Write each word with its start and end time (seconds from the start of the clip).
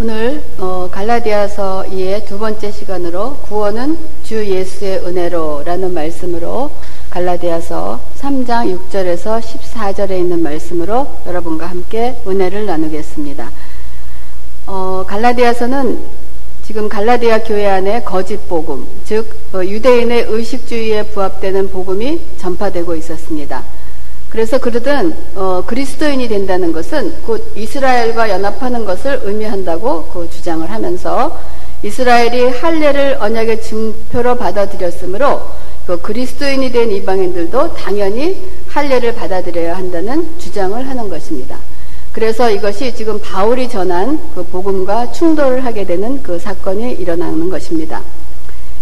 오늘 0.00 0.44
어, 0.58 0.88
갈라디아서 0.92 1.86
2의 1.90 2.24
두 2.24 2.38
번째 2.38 2.70
시간으로 2.70 3.38
구원은 3.38 3.98
주 4.22 4.46
예수의 4.46 4.98
은혜로라는 4.98 5.92
말씀으로 5.92 6.70
갈라디아서 7.10 7.98
3장 8.16 8.78
6절에서 8.78 9.40
14절에 9.40 10.12
있는 10.12 10.40
말씀으로 10.40 11.08
여러분과 11.26 11.66
함께 11.66 12.16
은혜를 12.24 12.66
나누겠습니다. 12.66 13.50
어, 14.68 15.04
갈라디아서는 15.04 15.98
지금 16.62 16.88
갈라디아 16.88 17.42
교회 17.42 17.66
안에 17.66 18.04
거짓 18.04 18.48
복음, 18.48 18.86
즉 19.04 19.28
어, 19.52 19.64
유대인의 19.64 20.26
의식주의에 20.28 21.06
부합되는 21.06 21.70
복음이 21.70 22.20
전파되고 22.36 22.94
있었습니다. 22.94 23.64
그래서 24.30 24.58
그러든 24.58 25.14
어, 25.34 25.62
그리스도인이 25.66 26.28
된다는 26.28 26.72
것은 26.72 27.22
곧 27.22 27.52
이스라엘과 27.56 28.28
연합하는 28.28 28.84
것을 28.84 29.20
의미한다고 29.24 30.04
그 30.06 30.28
주장을 30.30 30.68
하면서 30.70 31.38
이스라엘이 31.82 32.48
할례를 32.48 33.18
언약의 33.20 33.62
증표로 33.62 34.36
받아들였으므로 34.36 35.42
그 35.86 36.00
그리스도인이 36.02 36.70
된 36.70 36.90
이방인들도 36.90 37.74
당연히 37.74 38.42
할례를 38.68 39.14
받아들여야 39.14 39.76
한다는 39.76 40.28
주장을 40.38 40.86
하는 40.86 41.08
것입니다. 41.08 41.56
그래서 42.12 42.50
이것이 42.50 42.94
지금 42.94 43.18
바울이 43.20 43.68
전한 43.68 44.18
그 44.34 44.44
복음과 44.44 45.12
충돌을 45.12 45.64
하게 45.64 45.84
되는 45.84 46.22
그 46.22 46.38
사건이 46.38 46.92
일어나는 46.94 47.48
것입니다. 47.48 48.02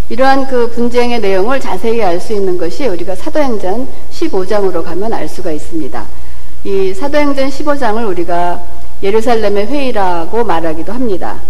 이러한 0.08 0.46
그 0.46 0.70
분쟁의 0.70 1.20
내용을 1.20 1.58
자세히 1.60 2.02
알 2.02 2.20
수 2.20 2.32
있는 2.32 2.56
것이 2.58 2.86
우리가 2.86 3.14
사도행전 3.16 3.88
15장으로 4.12 4.82
가면 4.82 5.12
알 5.12 5.28
수가 5.28 5.50
있습니다. 5.50 6.06
이 6.64 6.94
사도행전 6.94 7.48
15장을 7.50 8.08
우리가 8.08 8.62
예루살렘의 9.02 9.66
회의라고 9.66 10.44
말하기도 10.44 10.92
합니다. 10.92 11.40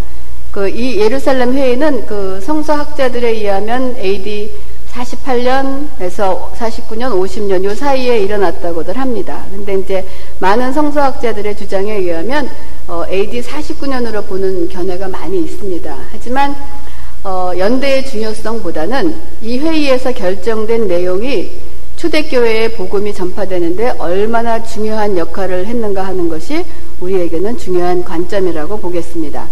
그 0.51 0.69
이 0.70 0.98
예루살렘 0.98 1.52
회의는 1.52 2.06
그 2.06 2.41
성서학자들에 2.41 3.29
의하면 3.29 3.95
AD 3.98 4.51
48년에서 4.91 6.51
49년, 6.52 7.13
50년 7.13 7.63
요 7.65 7.74
사이에 7.74 8.20
일어났다고들 8.20 8.96
합니다. 8.96 9.45
근데 9.51 9.74
이제 9.74 10.07
많은 10.38 10.73
성서학자들의 10.73 11.57
주장에 11.57 11.93
의하면 11.96 12.48
어, 12.88 13.04
AD 13.07 13.43
49년으로 13.43 14.26
보는 14.26 14.70
견해가 14.70 15.09
많이 15.09 15.41
있습니다. 15.45 15.95
하지만 16.13 16.57
어, 17.27 17.51
연대의 17.59 18.07
중요성보다는 18.07 19.16
이 19.43 19.59
회의에서 19.59 20.13
결정된 20.13 20.87
내용이 20.87 21.51
초대교회의 21.96 22.74
복음이 22.74 23.13
전파되는데 23.13 23.95
얼마나 23.99 24.63
중요한 24.63 25.19
역할을 25.19 25.66
했는가 25.66 26.07
하는 26.07 26.29
것이 26.29 26.65
우리에게는 27.01 27.59
중요한 27.59 28.04
관점이라고 28.04 28.79
보겠습니다. 28.79 29.49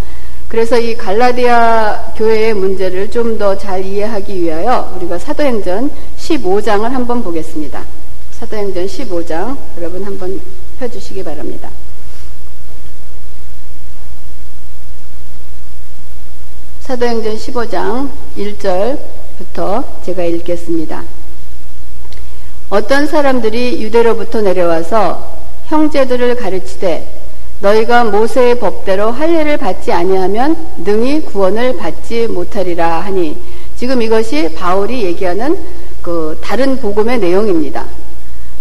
그래서 0.46 0.78
이 0.78 0.94
갈라디아 0.94 2.12
교회의 2.16 2.54
문제를 2.54 3.10
좀 3.10 3.36
더 3.38 3.58
잘 3.58 3.84
이해하기 3.84 4.40
위하여 4.40 4.92
우리가 4.96 5.18
사도행전 5.18 5.90
15장을 6.16 6.82
한번 6.88 7.24
보겠습니다. 7.24 7.82
사도행전 8.30 8.86
15장 8.86 9.56
여러분 9.78 10.04
한번 10.04 10.40
펴주시기 10.78 11.24
바랍니다. 11.24 11.70
사도행전 16.84 17.36
15장 17.36 18.10
1절부터 18.36 19.84
제가 20.04 20.22
읽겠습니다. 20.24 21.02
어떤 22.68 23.06
사람들이 23.06 23.82
유대로부터 23.82 24.42
내려와서 24.42 25.38
형제들을 25.68 26.36
가르치되 26.36 27.08
너희가 27.60 28.04
모세의 28.04 28.58
법대로 28.58 29.10
할례를 29.10 29.56
받지 29.56 29.92
아니하면 29.92 30.58
능히 30.76 31.22
구원을 31.22 31.78
받지 31.78 32.26
못하리라 32.26 33.00
하니 33.00 33.38
지금 33.76 34.02
이것이 34.02 34.54
바울이 34.54 35.04
얘기하는 35.04 35.58
그 36.02 36.38
다른 36.44 36.78
복음의 36.78 37.18
내용입니다. 37.18 37.86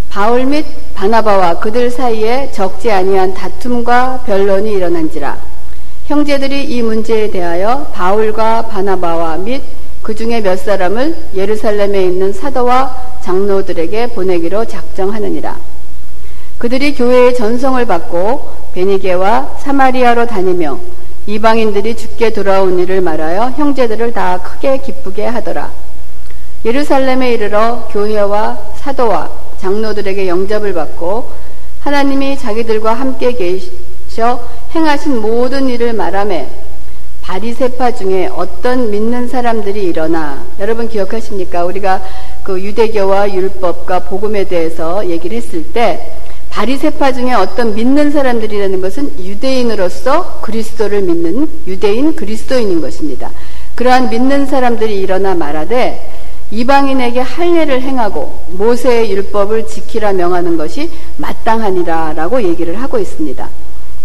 바울 0.10 0.46
및 0.46 0.66
바나바와 0.94 1.60
그들 1.60 1.92
사이에 1.92 2.52
적지 2.54 2.90
아니한 2.90 3.34
다툼과 3.34 4.24
변론이 4.26 4.72
일어난지라 4.72 5.53
형제들이 6.08 6.66
이 6.66 6.82
문제에 6.82 7.32
대하여 7.32 7.88
바울과 7.94 8.68
바나바와 8.68 9.38
및 9.38 9.62
그 10.02 10.14
중에 10.14 10.42
몇 10.42 10.58
사람을 10.60 11.16
예루살렘에 11.34 12.04
있는 12.04 12.34
사도와 12.34 12.94
장로들에게 13.22 14.08
보내기로 14.08 14.66
작정하느니라. 14.66 15.58
그들이 16.58 16.94
교회의 16.94 17.36
전성을 17.36 17.86
받고 17.86 18.50
베니게와 18.74 19.56
사마리아로 19.60 20.28
다니며 20.28 20.78
이방인들이 21.26 21.96
죽게 21.96 22.34
돌아온 22.34 22.80
일을 22.80 23.00
말하여 23.00 23.54
형제들을 23.56 24.12
다 24.12 24.40
크게 24.40 24.80
기쁘게 24.80 25.26
하더라. 25.26 25.72
예루살렘에 26.66 27.32
이르러 27.34 27.88
교회와 27.92 28.58
사도와 28.76 29.30
장로들에게 29.60 30.28
영접을 30.28 30.74
받고 30.74 31.32
하나님이 31.80 32.38
자기들과 32.38 32.94
함께 32.94 33.32
계 33.34 33.58
셔 34.14 34.48
행하신 34.76 35.22
모든 35.22 35.68
일을 35.68 35.94
말하매 35.94 36.48
바리세파 37.24 37.96
중에 37.96 38.28
어떤 38.28 38.92
믿는 38.92 39.28
사람들이 39.28 39.86
일어나 39.86 40.46
여러분 40.60 40.88
기억하십니까? 40.88 41.66
우리가 41.66 42.00
그 42.44 42.62
유대교와 42.62 43.34
율법과 43.34 44.02
복음에 44.02 44.44
대해서 44.44 45.10
얘기를 45.10 45.38
했을 45.38 45.64
때 45.72 46.14
바리세파 46.52 47.14
중에 47.14 47.34
어떤 47.34 47.74
믿는 47.74 48.12
사람들이라는 48.12 48.82
것은 48.82 49.26
유대인으로서 49.26 50.42
그리스도를 50.42 51.02
믿는 51.02 51.50
유대인 51.66 52.16
그리스도인인 52.16 52.82
것입니다. 52.82 53.32
그러한 53.74 54.12
믿는 54.12 54.46
사람들이 54.46 55.00
일어나 55.00 55.34
말하되 55.34 56.12
이방인에게 56.52 57.20
할례를 57.20 57.82
행하고 57.82 58.44
모세의 58.50 59.12
율법을 59.12 59.66
지키라 59.66 60.14
명하는 60.14 60.56
것이 60.58 60.92
마땅하니라라고 61.18 62.44
얘기를 62.44 62.80
하고 62.80 63.00
있습니다. 63.00 63.50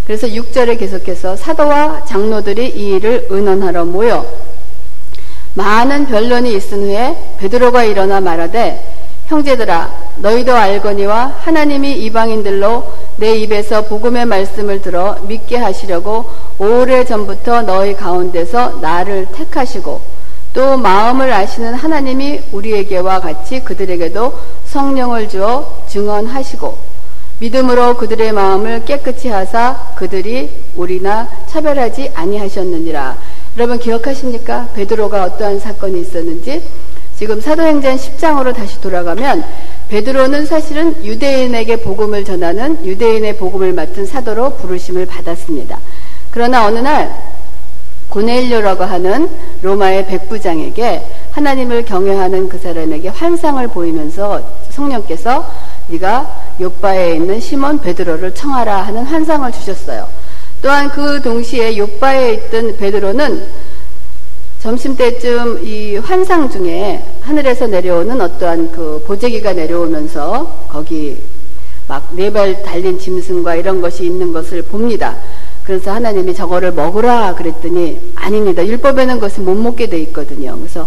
그래서 0.09 0.27
6절에 0.27 0.79
계속해서 0.79 1.37
사도와 1.37 2.07
장로들이 2.07 2.71
이 2.71 2.97
일을 2.97 3.27
의논하러 3.29 3.85
모여 3.85 4.25
많은 5.53 6.07
변론이 6.07 6.51
있은 6.55 6.85
후에 6.85 7.15
베드로가 7.37 7.85
일어나 7.85 8.19
말하되 8.19 8.97
형제들아 9.27 9.91
너희도 10.17 10.55
알거니와 10.57 11.35
하나님이 11.41 11.93
이방인들로 12.07 12.91
내 13.17 13.37
입에서 13.37 13.85
복음의 13.85 14.25
말씀을 14.25 14.81
들어 14.81 15.19
믿게 15.27 15.59
하시려고 15.59 16.25
오래 16.59 17.05
전부터 17.05 17.63
너희 17.63 17.95
가운데서 17.95 18.79
나를 18.81 19.27
택하시고 19.35 20.01
또 20.55 20.79
마음을 20.79 21.31
아시는 21.31 21.75
하나님이 21.75 22.45
우리에게와 22.53 23.21
같이 23.21 23.63
그들에게도 23.63 24.33
성령을 24.65 25.29
주어 25.29 25.85
증언하시고 25.87 26.88
믿음으로 27.41 27.97
그들의 27.97 28.33
마음을 28.33 28.85
깨끗이 28.85 29.29
하사 29.29 29.93
그들이 29.95 30.51
우리나 30.75 31.29
차별하지 31.47 32.13
아니하셨느니라. 32.15 33.17
여러분 33.57 33.79
기억하십니까? 33.79 34.69
베드로가 34.75 35.25
어떠한 35.25 35.61
사건이 35.61 36.01
있었는지 36.01 36.63
지금 37.17 37.41
사도행전 37.41 37.97
10장으로 37.97 38.55
다시 38.55 38.81
돌아가면 38.81 39.45
베드로는 39.89 40.47
사실은 40.47 41.05
유대인에게 41.05 41.77
복음을 41.79 42.25
전하는 42.25 42.85
유대인의 42.85 43.37
복음을 43.39 43.73
맡은 43.73 44.07
사도로 44.07 44.57
부르심을 44.57 45.07
받았습니다. 45.07 45.79
그러나 46.31 46.67
어느 46.67 46.79
날 46.79 47.13
고넬료라고 48.11 48.85
하는 48.85 49.29
로마의 49.63 50.07
백부장에게 50.07 51.03
하나님을 51.33 51.85
경외하는 51.85 52.49
그 52.49 52.59
사람에게 52.59 53.09
환상을 53.09 53.67
보이면서 53.69 54.43
성령께서 54.71 55.51
네가 55.89 56.55
요바에 56.61 57.17
있는 57.17 57.41
시몬 57.41 57.81
베드로를 57.81 58.35
청하라 58.35 58.83
하는 58.83 59.05
환상을 59.05 59.51
주셨어요. 59.53 60.09
또한 60.61 60.89
그 60.91 61.21
동시에 61.23 61.77
요바에 61.77 62.35
있던 62.35 62.77
베드로는 62.77 63.47
점심때쯤 64.61 65.65
이 65.65 65.97
환상 65.99 66.51
중에 66.51 67.05
하늘에서 67.21 67.69
내려오는 67.69 68.21
어떠한 68.21 68.73
그 68.73 69.03
보재기가 69.07 69.53
내려오면서 69.53 70.67
거기 70.69 71.17
막 71.87 72.13
네 72.13 72.29
발 72.31 72.63
달린 72.63 72.99
짐승과 72.99 73.55
이런 73.55 73.81
것이 73.81 74.05
있는 74.05 74.33
것을 74.33 74.63
봅니다. 74.63 75.17
그래서 75.65 75.93
하나님이 75.93 76.35
저거를 76.35 76.73
먹으라 76.73 77.35
그랬더니 77.35 78.13
아닙니다. 78.15 78.67
율법에는 78.67 79.15
그것을 79.15 79.45
못 79.45 79.55
먹게 79.55 79.87
돼 79.87 79.99
있거든요. 80.01 80.57
그래서 80.59 80.87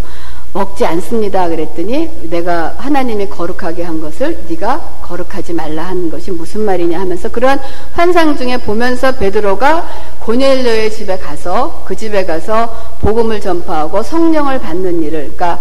먹지 0.53 0.85
않습니다. 0.85 1.47
그랬더니 1.47 2.09
내가 2.29 2.75
하나님이 2.77 3.29
거룩하게 3.29 3.83
한 3.83 4.01
것을 4.01 4.43
네가 4.49 4.99
거룩하지 5.01 5.53
말라 5.53 5.87
하는 5.87 6.09
것이 6.09 6.31
무슨 6.31 6.61
말이냐 6.61 6.99
하면서 6.99 7.29
그러한 7.29 7.59
환상 7.93 8.35
중에 8.35 8.57
보면서 8.57 9.13
베드로가 9.13 9.87
고넬료의 10.19 10.91
집에 10.91 11.17
가서 11.17 11.83
그 11.85 11.95
집에 11.95 12.25
가서 12.25 12.75
복음을 12.99 13.39
전파하고 13.39 14.03
성령을 14.03 14.59
받는 14.59 15.01
일을 15.03 15.31
그러니까 15.35 15.59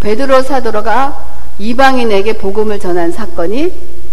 베드로 0.00 0.42
사도로가 0.42 1.24
이방인에게 1.58 2.34
복음을 2.34 2.78
전한 2.78 3.10
사건이 3.10 3.72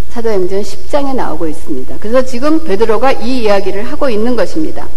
사도행전 0.09 0.61
10장에 0.61 1.13
나오고 1.13 1.47
있습니다. 1.47 1.97
그래서 1.99 2.23
지금 2.23 2.63
베드로가 2.63 3.11
이 3.11 3.43
이야기를 3.43 3.83
하고 3.83 4.09
있는 4.09 4.35
것입니다. 4.35 4.87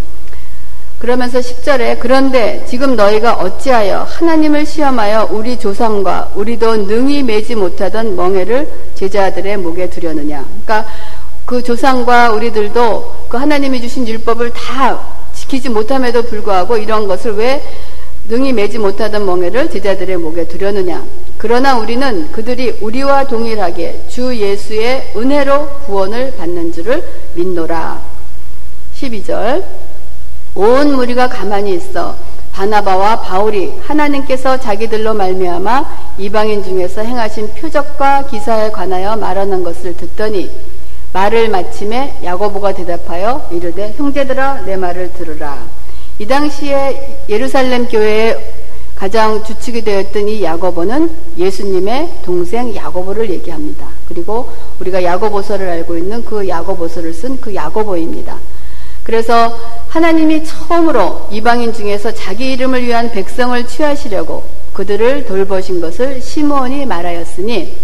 그러면서 0.99 1.39
10절에 1.39 1.99
그런데 2.00 2.65
지금 2.69 2.97
너희가 2.97 3.35
어찌하여 3.35 4.03
하나님을 4.03 4.67
시험하여 4.67 5.29
우리 5.31 5.59
조상과 5.59 6.33
우리도 6.35 6.87
능히 6.87 7.23
매지 7.23 7.55
못하던 7.55 8.17
멍해를 8.17 8.69
제자들의 8.95 9.59
목에 9.59 9.89
두려느냐. 9.91 10.45
그러니까 10.65 10.87
그 11.45 11.62
조상과 11.62 12.33
우리들도 12.33 13.27
그 13.29 13.37
하나님이 13.37 13.81
주신 13.81 14.06
율법을 14.09 14.50
다 14.50 15.00
지키지 15.35 15.69
못함에도 15.69 16.23
불구하고 16.23 16.77
이런 16.77 17.06
것을 17.06 17.37
왜 17.37 17.62
능히 18.29 18.53
매지 18.53 18.77
못하던 18.79 19.25
멍해를 19.25 19.71
제자들의 19.71 20.17
목에 20.19 20.49
두려느냐. 20.49 21.03
그러나 21.39 21.79
우리는 21.79 22.31
그들이 22.33 22.77
우리와 22.81 23.25
동일하게 23.29 24.06
주 24.09 24.37
예수의 24.37 25.12
은혜로 25.17 25.69
구원을 25.87 26.35
받는 26.37 26.73
줄을 26.73 27.03
믿노라. 27.35 28.03
12절. 28.97 29.88
온 30.55 30.95
무리가 30.95 31.29
가만히 31.29 31.75
있어 31.75 32.17
바나바와 32.53 33.21
바울이 33.21 33.73
하나님께서 33.83 34.59
자기들로 34.59 35.15
말미암아 35.15 36.17
이방인 36.19 36.65
중에서 36.65 37.03
행하신 37.03 37.55
표적과 37.55 38.27
기사에 38.27 38.71
관하여 38.71 39.17
말하는 39.17 39.62
것을 39.62 39.97
듣더니 39.97 40.50
말을 41.12 41.49
마침에 41.49 42.19
야고보가 42.25 42.75
대답하여 42.75 43.49
이르되 43.53 43.95
형제들아 43.97 44.62
내 44.62 44.77
말을 44.77 45.12
들으라. 45.12 45.67
이 46.19 46.27
당시에 46.27 47.25
예루살렘 47.29 47.87
교회에 47.87 48.37
가장 48.97 49.44
주축이 49.44 49.85
되었던 49.85 50.29
이 50.29 50.43
야고보는 50.43 51.11
예수님의 51.39 52.15
동생 52.25 52.75
야고보를 52.75 53.31
얘기합니다. 53.31 53.87
그리고 54.09 54.51
우리가 54.81 55.05
야고보서를 55.05 55.69
알고 55.69 55.97
있는 55.97 56.25
그 56.25 56.49
야고보서를 56.49 57.15
쓴 57.15 57.41
그 57.41 57.55
야고보입니다. 57.55 58.37
그래서 59.08 59.58
하나님이 59.88 60.44
처음으로 60.44 61.28
이방인 61.32 61.72
중에서 61.72 62.12
자기 62.12 62.52
이름을 62.52 62.84
위한 62.84 63.10
백성을 63.10 63.66
취하시려고 63.66 64.44
그들을 64.75 65.25
돌보신 65.25 65.81
것을 65.81 66.20
시므온이 66.20 66.84
말하였으니 66.84 67.75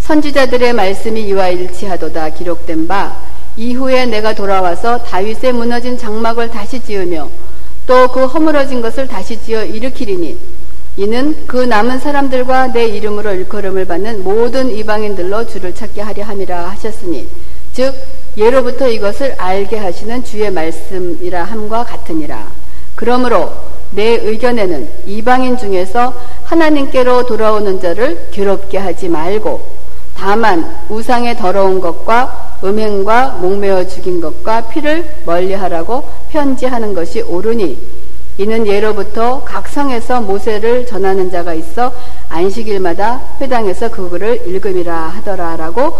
선지자들의 0.00 0.72
말씀이 0.72 1.22
이와 1.28 1.50
일치하도다 1.50 2.30
기록된 2.30 2.88
바 2.88 3.16
이후에 3.56 4.06
내가 4.06 4.34
돌아와서 4.34 4.98
다윗의 5.04 5.52
무너진 5.52 5.96
장막을 5.96 6.50
다시 6.50 6.82
지으며 6.82 7.30
또 7.86 8.08
그 8.08 8.24
허물어진 8.24 8.82
것을 8.82 9.06
다시 9.06 9.40
지어 9.40 9.64
일으키리니 9.64 10.36
이는 10.96 11.46
그 11.46 11.56
남은 11.56 12.00
사람들과 12.00 12.72
내 12.72 12.86
이름으로 12.86 13.32
일컬음을 13.32 13.84
받는 13.84 14.24
모든 14.24 14.72
이방인들로 14.72 15.46
주를 15.46 15.72
찾게 15.72 16.00
하려 16.00 16.24
함이라 16.24 16.70
하셨으니 16.70 17.28
즉 17.74 17.92
예로부터 18.36 18.88
이것을 18.88 19.34
알게 19.36 19.76
하시는 19.76 20.24
주의 20.24 20.50
말씀이라 20.50 21.44
함과 21.44 21.84
같으니라. 21.84 22.46
그러므로 22.94 23.52
내 23.90 24.14
의견에는 24.14 24.88
이방인 25.06 25.58
중에서 25.58 26.14
하나님께로 26.44 27.26
돌아오는 27.26 27.80
자를 27.80 28.28
괴롭게 28.32 28.78
하지 28.78 29.08
말고 29.08 29.84
다만 30.16 30.76
우상의 30.88 31.36
더러운 31.36 31.80
것과 31.80 32.58
음행과 32.62 33.38
목매어 33.40 33.86
죽인 33.88 34.20
것과 34.20 34.68
피를 34.68 35.04
멀리하라고 35.26 36.04
편지하는 36.30 36.94
것이 36.94 37.20
옳으니 37.22 37.78
이는 38.38 38.66
예로부터 38.66 39.44
각 39.44 39.68
성에서 39.68 40.20
모세를 40.20 40.86
전하는 40.86 41.30
자가 41.30 41.54
있어 41.54 41.92
안식일마다 42.28 43.20
회당에서 43.40 43.90
그 43.90 44.08
글을 44.08 44.48
읽음이라 44.48 44.92
하더라라고 44.92 45.98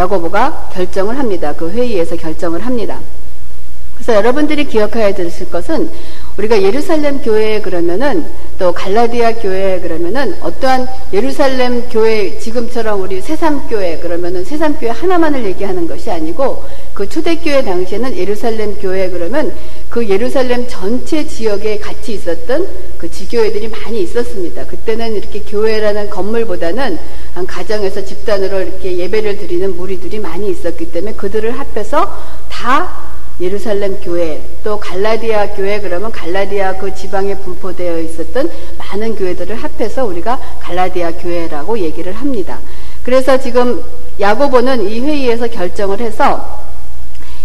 야고보가 0.00 0.70
결정을 0.72 1.18
합니다. 1.18 1.52
그 1.56 1.70
회의에서 1.70 2.16
결정을 2.16 2.64
합니다. 2.64 2.98
그래서 3.94 4.14
여러분들이 4.14 4.64
기억해야 4.64 5.12
되실 5.14 5.50
것은 5.50 5.90
우리가 6.36 6.62
예루살렘 6.62 7.20
교회에 7.20 7.60
그러면은 7.60 8.24
또 8.58 8.72
갈라디아 8.72 9.34
교회에 9.34 9.80
그러면은 9.80 10.36
어떠한 10.40 10.86
예루살렘 11.12 11.88
교회 11.88 12.38
지금처럼 12.38 13.00
우리 13.00 13.20
새삼교회 13.20 13.98
그러면은 13.98 14.44
새삼교회 14.44 14.90
하나만을 14.90 15.44
얘기하는 15.46 15.86
것이 15.86 16.10
아니고 16.10 16.64
그 16.94 17.08
초대교회 17.08 17.62
당시에는 17.64 18.16
예루살렘 18.16 18.78
교회 18.78 19.08
그러면 19.08 19.52
그 19.88 20.06
예루살렘 20.08 20.66
전체 20.68 21.26
지역에 21.26 21.78
같이 21.78 22.12
있었던 22.12 22.68
그 22.98 23.10
지교회들이 23.10 23.68
많이 23.68 24.02
있었습니다. 24.02 24.66
그때는 24.66 25.14
이렇게 25.14 25.40
교회라는 25.40 26.10
건물보다는 26.10 26.98
한 27.34 27.46
가정에서 27.46 28.04
집단으로 28.04 28.60
이렇게 28.60 28.98
예배를 28.98 29.38
드리는 29.38 29.74
무리들이 29.76 30.18
많이 30.18 30.50
있었기 30.50 30.92
때문에 30.92 31.14
그들을 31.14 31.58
합해서 31.58 32.14
다 32.50 33.09
예루살렘 33.40 33.98
교회 34.00 34.42
또 34.62 34.78
갈라디아 34.78 35.54
교회 35.54 35.80
그러면 35.80 36.12
갈라디아 36.12 36.76
그 36.76 36.94
지방에 36.94 37.34
분포되어 37.36 37.98
있었던 38.00 38.50
많은 38.78 39.16
교회들을 39.16 39.56
합해서 39.56 40.04
우리가 40.04 40.38
갈라디아 40.60 41.12
교회라고 41.12 41.78
얘기를 41.78 42.12
합니다. 42.12 42.58
그래서 43.02 43.38
지금 43.38 43.82
야고보는 44.20 44.88
이 44.88 45.00
회의에서 45.00 45.48
결정을 45.48 46.00
해서 46.00 46.60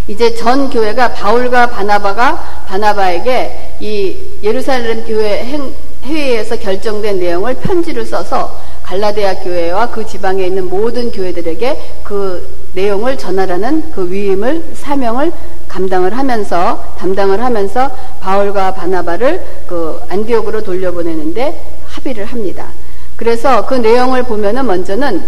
이제 0.07 0.36
전 0.36 0.69
교회가 0.69 1.13
바울과 1.13 1.68
바나바가 1.68 2.65
바나바에게 2.68 3.77
이 3.80 4.15
예루살렘 4.44 5.03
교회 5.06 5.44
행, 5.45 5.74
회의에서 6.03 6.57
결정된 6.57 7.19
내용을 7.19 7.56
편지를 7.56 8.06
써서 8.06 8.59
갈라디아 8.83 9.36
교회와 9.39 9.89
그 9.89 10.06
지방에 10.06 10.45
있는 10.45 10.69
모든 10.69 11.12
교회들에게 11.12 12.01
그 12.03 12.64
내용을 12.75 13.18
전하라는 13.18 13.92
그 13.92 14.10
위임을 14.12 14.63
사명을 14.75 15.31
감당을 15.68 16.18
하면서 16.18 16.95
담당을 16.98 17.44
하면서 17.44 17.89
바울과 18.19 18.74
바나바를 18.75 19.44
그 19.68 20.00
안디옥으로 20.10 20.62
돌려보내는데 20.63 21.62
합의를 21.88 22.25
합니다. 22.25 22.68
그래서 23.16 23.66
그 23.66 23.75
내용을 23.75 24.24
보면은 24.24 24.68
먼저는 24.68 25.24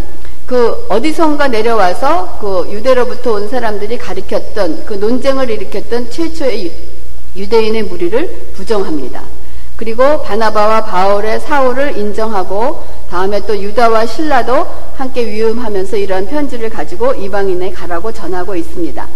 그 0.45 0.85
어디선가 0.89 1.49
내려와서 1.49 2.37
그 2.39 2.71
유대로부터 2.71 3.33
온 3.33 3.49
사람들이 3.49 3.97
가리켰던 3.97 4.85
그 4.85 4.93
논쟁을 4.93 5.49
일으켰던 5.49 6.09
최초의 6.09 6.71
유대인의 7.35 7.83
무리를 7.83 8.51
부정합니다. 8.53 9.23
그리고 9.77 10.21
바나바와 10.23 10.85
바울의 10.85 11.39
사울을 11.39 11.97
인정하고 11.97 12.83
다음에 13.09 13.39
또 13.45 13.57
유다와 13.57 14.07
신라도 14.07 14.67
함께 14.97 15.25
위임하면서 15.25 15.97
이러한 15.97 16.25
편지를 16.27 16.69
가지고 16.69 17.13
이방인에 17.13 17.71
가라고 17.71 18.11
전하고 18.11 18.55
있습니다. 18.55 19.07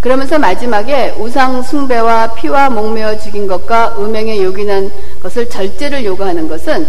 그러면서 0.00 0.38
마지막에 0.38 1.14
우상 1.18 1.62
숭배와 1.62 2.34
피와 2.34 2.68
목매어 2.68 3.18
죽인 3.18 3.48
것과 3.48 3.96
음행에 3.98 4.42
요긴한 4.42 4.92
것을 5.22 5.48
절제를 5.48 6.04
요구하는 6.04 6.46
것은 6.46 6.86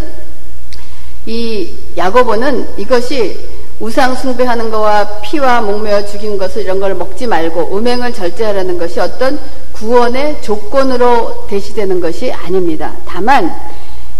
이 1.25 1.73
야고보는 1.95 2.77
이것이 2.77 3.39
우상 3.79 4.15
숭배하는 4.15 4.69
것과 4.69 5.21
피와 5.21 5.61
목매어 5.61 6.05
죽인 6.05 6.37
것을 6.37 6.63
이런 6.63 6.81
걸 6.81 6.93
먹지 6.95 7.25
말고 7.27 7.77
음행을 7.77 8.13
절제하라는 8.13 8.77
것이 8.77 8.99
어떤 8.99 9.39
구원의 9.75 10.41
조건으로 10.41 11.47
대시되는 11.47 11.99
것이 11.99 12.31
아닙니다. 12.31 12.93
다만 13.05 13.53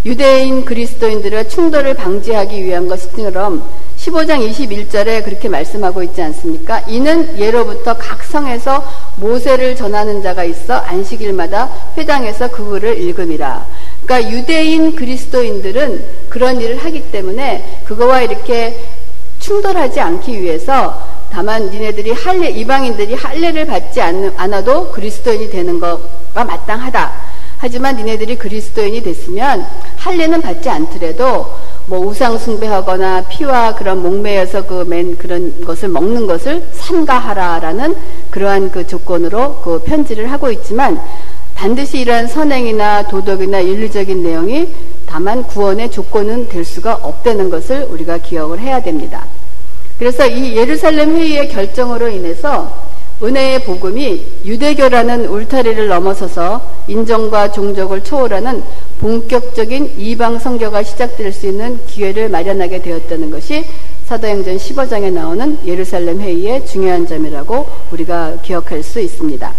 유대인 0.06 0.66
그리스도인들의 0.66 1.50
충돌을 1.50 1.96
방지하기 1.96 2.64
위한 2.64 2.88
것처럼 2.88 3.64
15장 3.98 4.48
21절에 4.48 5.24
그렇게 5.24 5.50
말씀하고 5.50 6.04
있지 6.04 6.22
않습니까? 6.22 6.82
이는 6.82 7.40
예로부터 7.40 7.98
각 7.98 8.24
성에서 8.24 8.84
모세를 9.16 9.76
전하는 9.76 10.22
자가 10.22 10.44
있어 10.44 10.76
안식일마다 10.76 11.72
회당에서 11.98 12.50
그 12.50 12.66
글을 12.70 13.00
읽음이라. 13.02 13.66
그러니까 14.04 14.32
유대인 14.32 14.96
그리스도인들은 14.96 16.06
그런 16.30 16.62
일을 16.62 16.78
하기 16.84 17.12
때문에 17.12 17.82
그거와 17.86 18.22
이렇게 18.22 18.78
충돌하지 19.40 20.00
않기 20.00 20.40
위해서 20.40 21.15
다만 21.36 21.70
니네들이 21.70 22.14
할례 22.14 22.50
이방인들이 22.50 23.14
할례를 23.14 23.66
받지 23.66 24.00
않, 24.00 24.34
않아도 24.38 24.90
그리스도인이 24.92 25.50
되는 25.50 25.82
것가 25.82 26.46
마땅하다. 26.46 27.12
하지만 27.58 27.98
니네들이 27.98 28.38
그리스도인이 28.38 29.04
됐으면 29.04 29.68
할례는 29.98 30.42
받지 30.42 30.70
않더라도 30.70 31.54
뭐 31.88 32.00
우상 32.00 32.38
숭배하거나 32.38 33.24
피와 33.28 33.76
그런 33.76 34.02
목매여서 34.02 34.66
그 34.66 34.86
맨 34.86 35.18
그런 35.18 35.66
것을 35.66 35.90
먹는 35.90 36.26
것을 36.26 36.66
삼가하라라는 36.72 37.98
그러한 38.30 38.72
그 38.72 38.88
조건으로 38.88 39.58
그 39.58 39.82
편지를 39.84 40.32
하고 40.32 40.50
있지만 40.52 41.02
반드시 41.54 42.00
이러한 42.00 42.28
선행이나 42.28 43.10
도덕이나 43.10 43.62
윤리적인 43.62 44.24
내용이 44.24 44.74
다만 45.06 45.44
구원의 45.44 45.92
조건은 45.92 46.48
될 46.48 46.64
수가 46.64 46.94
없다는 47.02 47.50
것을 47.50 47.88
우리가 47.90 48.20
기억을 48.20 48.60
해야 48.60 48.82
됩니다. 48.82 49.26
그래서 49.98 50.26
이 50.26 50.56
예루살렘 50.56 51.16
회의의 51.16 51.50
결정으로 51.50 52.10
인해서 52.10 52.86
은혜의 53.24 53.64
복음이 53.64 54.26
유대교라는 54.44 55.28
울타리를 55.28 55.88
넘어서서 55.88 56.62
인정과 56.88 57.54
종족을 57.54 58.04
초월하는 58.04 58.62
본격적인 59.00 59.94
이방 59.98 60.40
성교가 60.40 60.84
시작될 60.84 61.32
수 61.32 61.48
있는 61.48 61.80
기회를 61.88 62.28
마련하게 62.28 62.82
되었다는 62.82 63.32
것이 63.32 63.66
사도행전 64.06 64.58
15장에 64.58 65.12
나오는 65.14 65.58
예루살렘 65.66 66.20
회의의 66.20 66.66
중요한 66.66 67.08
점이라고 67.08 67.68
우리가 67.92 68.38
기억할 68.44 68.84
수 68.84 69.00
있습니다. 69.00 69.54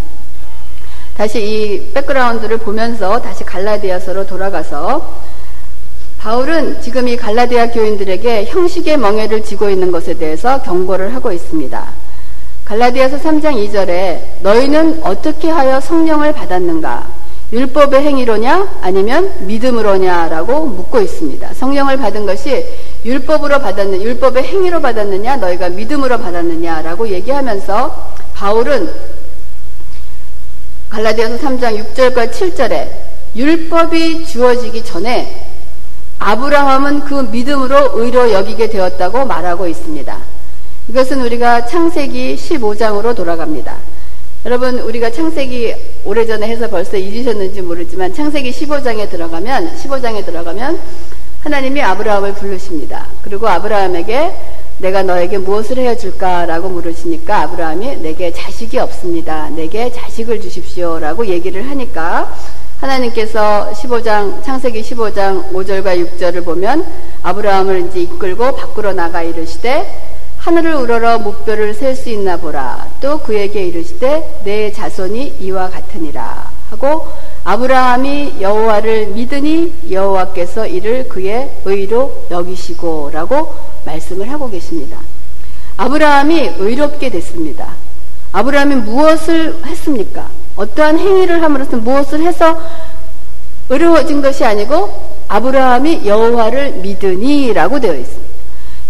다시 1.17 1.41
이 1.41 1.93
백그라운드를 1.95 2.59
보면서 2.59 3.21
다시 3.23 3.43
갈라디아서로 3.43 4.27
돌아가서 4.27 5.15
바울은 6.27 6.83
지금 6.83 7.07
이 7.07 7.17
갈라디아 7.17 7.71
교인들에게 7.71 8.47
형식의 8.47 8.97
멍해를 8.97 9.45
지고 9.45 9.71
있는 9.71 9.93
것에 9.93 10.15
대해서 10.15 10.61
경고를 10.61 11.15
하고 11.15 11.31
있습니다. 11.31 11.87
갈라디아서 12.65 13.19
3장 13.19 13.55
2절에 13.55 14.43
너희는 14.43 15.05
어떻게 15.05 15.49
하여 15.49 15.81
성령을 15.81 16.33
받았는가? 16.33 17.07
율법의 17.53 18.03
행위로냐 18.03 18.79
아니면 18.83 19.33
믿음으로냐라고 19.47 20.67
묻고 20.67 20.99
있습니다. 20.99 21.55
성령을 21.55 21.97
받은 21.97 22.27
것이 22.27 22.67
율법으로 23.05 23.61
받았느 23.61 24.03
율법의 24.03 24.43
행위로 24.43 24.83
받았느냐 24.83 25.37
너희가 25.37 25.69
믿음으로 25.69 26.19
받았느냐라고 26.19 27.07
얘기하면서 27.07 28.13
바울은 28.35 28.93
갈라디아서 30.89 31.39
3장 31.39 31.95
6절과 31.95 32.33
7절에 32.33 32.89
율법이 33.37 34.27
주어지기 34.27 34.83
전에 34.85 35.55
아브라함은 36.19 37.01
그 37.05 37.15
믿음으로 37.31 37.93
의로 37.95 38.33
여기게 38.33 38.69
되었다고 38.69 39.27
말하고 39.27 39.67
있습니다. 39.67 40.17
이것은 40.89 41.21
우리가 41.23 41.67
창세기 41.67 42.37
15장으로 42.37 43.15
돌아갑니다. 43.15 43.77
여러분, 44.45 44.79
우리가 44.79 45.11
창세기 45.11 45.75
오래전에 46.05 46.47
해서 46.47 46.69
벌써 46.69 46.97
잊으셨는지 46.97 47.63
모르지만 47.63 48.15
창세기 48.15 48.53
15장에 48.53 49.11
들어가면, 49.11 49.77
15장에 49.77 50.25
들어가면 50.25 50.79
하나님이 51.43 51.83
아브라함을 51.83 52.35
부르십니다. 52.35 53.07
그리고 53.23 53.49
아브라함에게 53.49 54.35
내가 54.79 55.03
너에게 55.03 55.39
무엇을 55.39 55.79
해 55.79 55.97
줄까라고 55.97 56.69
물으시니까 56.69 57.43
아브라함이 57.43 57.97
내게 57.97 58.33
자식이 58.33 58.79
없습니다. 58.79 59.49
내게 59.51 59.91
자식을 59.91 60.41
주십시오. 60.41 60.99
라고 60.99 61.27
얘기를 61.27 61.69
하니까 61.71 62.35
하나님께서 62.81 63.71
15장, 63.73 64.43
창세기 64.45 64.83
15장 64.83 65.51
5절과 65.53 66.19
6절을 66.19 66.45
보면 66.45 66.85
아브라함을 67.23 67.87
이제 67.89 68.01
이끌고 68.01 68.55
밖으로 68.55 68.93
나가 68.93 69.23
이르시되 69.23 70.15
하늘을 70.39 70.75
우러러 70.75 71.19
목별을 71.19 71.75
셀수 71.75 72.11
있나 72.11 72.37
보라. 72.37 72.87
또 73.01 73.19
그에게 73.19 73.67
이르시되 73.67 74.43
내 74.45 74.71
자손이 74.71 75.39
이와 75.41 75.71
같으니라 75.71 76.51
하고 76.71 77.09
아브라함이 77.45 78.37
여호와를 78.41 79.09
믿으니 79.09 79.73
여호와께서 79.91 80.67
이를 80.67 81.09
그의 81.09 81.51
의로 81.65 82.27
여기시고라고 82.31 83.55
말씀을 83.87 84.31
하고 84.31 84.51
계십니다. 84.51 84.99
아브라함이 85.79 86.55
의롭게 86.59 87.11
됐습니다. 87.11 87.75
아브라함이 88.33 88.75
무엇을 88.77 89.61
했습니까? 89.65 90.29
어떠한 90.57 90.99
행위를 90.99 91.43
함으로써 91.43 91.77
무엇을 91.77 92.21
해서 92.21 92.61
의로워진 93.69 94.23
것이 94.23 94.45
아니고 94.45 95.17
아브라함이 95.29 96.07
여호와를 96.07 96.73
믿으니라고 96.83 97.81
되어 97.81 97.95
있습니다. 97.95 98.27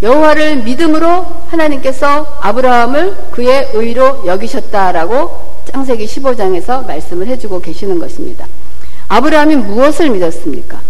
여호와를 0.03 0.63
믿음으로 0.63 1.27
하나님께서 1.49 2.39
아브라함을 2.41 3.17
그의 3.31 3.71
의로 3.73 4.25
여기셨다라고 4.27 5.47
창세기 5.73 6.07
15장에서 6.07 6.87
말씀을 6.87 7.27
해주고 7.29 7.61
계시는 7.61 7.99
것입니다. 7.99 8.47
아브라함이 9.09 9.57
무엇을 9.57 10.11
믿었습니까? 10.11 10.81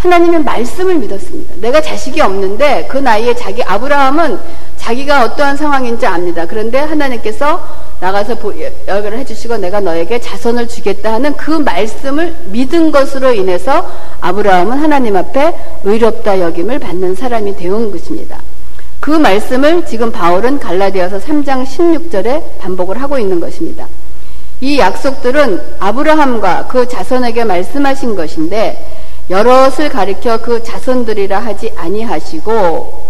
하나님의 0.00 0.42
말씀을 0.44 0.94
믿었습니다. 0.94 1.54
내가 1.60 1.80
자식이 1.80 2.22
없는데 2.22 2.86
그 2.90 2.96
나이에 2.96 3.34
자기 3.34 3.62
아브라함은 3.62 4.38
자기가 4.78 5.24
어떠한 5.24 5.58
상황인지 5.58 6.06
압니다. 6.06 6.46
그런데 6.46 6.78
하나님께서 6.78 7.62
나가서 8.00 8.34
열거를 8.88 9.18
해주시고 9.18 9.58
내가 9.58 9.80
너에게 9.80 10.18
자손을 10.18 10.68
주겠다 10.68 11.12
하는 11.12 11.36
그 11.36 11.50
말씀을 11.50 12.34
믿은 12.46 12.92
것으로 12.92 13.34
인해서 13.34 13.86
아브라함은 14.22 14.78
하나님 14.78 15.16
앞에 15.16 15.54
의롭다 15.84 16.40
여김을 16.40 16.78
받는 16.78 17.14
사람이 17.14 17.56
되온 17.56 17.92
것입니다. 17.92 18.40
그 19.00 19.10
말씀을 19.10 19.84
지금 19.84 20.10
바울은 20.10 20.60
갈라디아서 20.60 21.18
3장 21.18 21.66
16절에 21.66 22.58
반복을 22.58 23.02
하고 23.02 23.18
있는 23.18 23.38
것입니다. 23.38 23.86
이 24.62 24.78
약속들은 24.78 25.60
아브라함과 25.78 26.68
그 26.68 26.88
자손에게 26.88 27.44
말씀하신 27.44 28.16
것인데 28.16 29.09
여럿을 29.30 29.88
가리켜 29.88 30.38
그 30.38 30.62
자손들이라 30.62 31.38
하지 31.38 31.72
아니하시고 31.76 33.08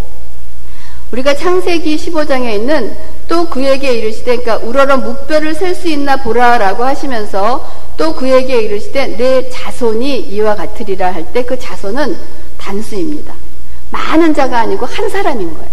우리가 1.13 1.35
창세기 1.35 1.97
15장에 1.97 2.53
있는 2.55 2.95
또 3.27 3.49
그에게 3.49 3.93
이르시되 3.95 4.37
그러니까 4.37 4.57
우러러 4.69 4.99
묵별을 4.99 5.55
셀수 5.55 5.89
있나 5.89 6.17
보라라고 6.17 6.85
하시면서 6.85 7.69
또 7.97 8.15
그에게 8.15 8.61
이르시되 8.63 9.17
내 9.17 9.49
자손이 9.51 10.21
이와 10.21 10.55
같으리라 10.55 11.13
할 11.13 11.25
때 11.33 11.43
그 11.43 11.59
자손은 11.59 12.17
단수입니다. 12.59 13.35
많은 13.91 14.35
자가 14.35 14.61
아니고 14.61 14.87
한 14.87 15.09
사람인 15.09 15.53
거예요. 15.53 15.69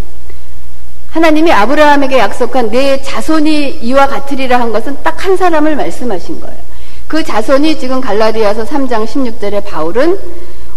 하나님이 1.11 1.51
아브라함에게 1.51 2.17
약속한 2.17 2.69
내 2.71 3.01
자손이 3.01 3.79
이와 3.81 4.07
같으리라 4.07 4.59
한 4.59 4.71
것은 4.71 4.97
딱 5.03 5.23
한 5.23 5.35
사람을 5.37 5.75
말씀하신 5.75 6.39
거예요. 6.39 6.66
그 7.07 7.23
자손이 7.23 7.79
지금 7.79 8.01
갈라디아서 8.01 8.65
3장 8.65 9.05
16절에 9.05 9.63
바울은 9.63 10.19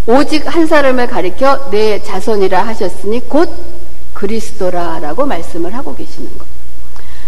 오직 0.06 0.42
한 0.46 0.66
사람을 0.66 1.08
가리켜 1.08 1.70
내 1.70 2.00
자손이라 2.02 2.66
하셨으니 2.66 3.28
곧 3.28 3.50
그리스도라라고 4.14 5.26
말씀을 5.26 5.74
하고 5.74 5.94
계시는 5.94 6.28
거예요. 6.38 6.50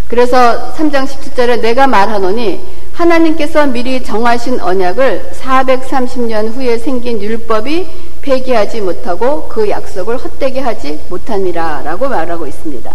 그래서 0.08 0.72
3장 0.74 1.06
17절에 1.06 1.60
내가 1.60 1.86
말하노니 1.86 2.60
하나님께서 2.92 3.66
미리 3.66 4.02
정하신 4.02 4.60
언약을 4.60 5.30
430년 5.40 6.54
후에 6.54 6.78
생긴 6.78 7.20
율법이 7.20 7.88
폐기하지 8.20 8.82
못하고 8.82 9.48
그 9.48 9.68
약속을 9.68 10.18
헛되게 10.18 10.60
하지 10.60 11.00
못하니라 11.08 11.82
라고 11.82 12.08
말하고 12.08 12.46
있습니다. 12.46 12.94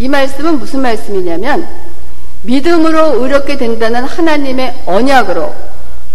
이 0.00 0.08
말씀은 0.08 0.58
무슨 0.58 0.80
말씀이냐면 0.80 1.68
믿음으로 2.44 3.22
의롭게 3.22 3.56
된다는 3.56 4.04
하나님의 4.04 4.82
언약으로 4.86 5.52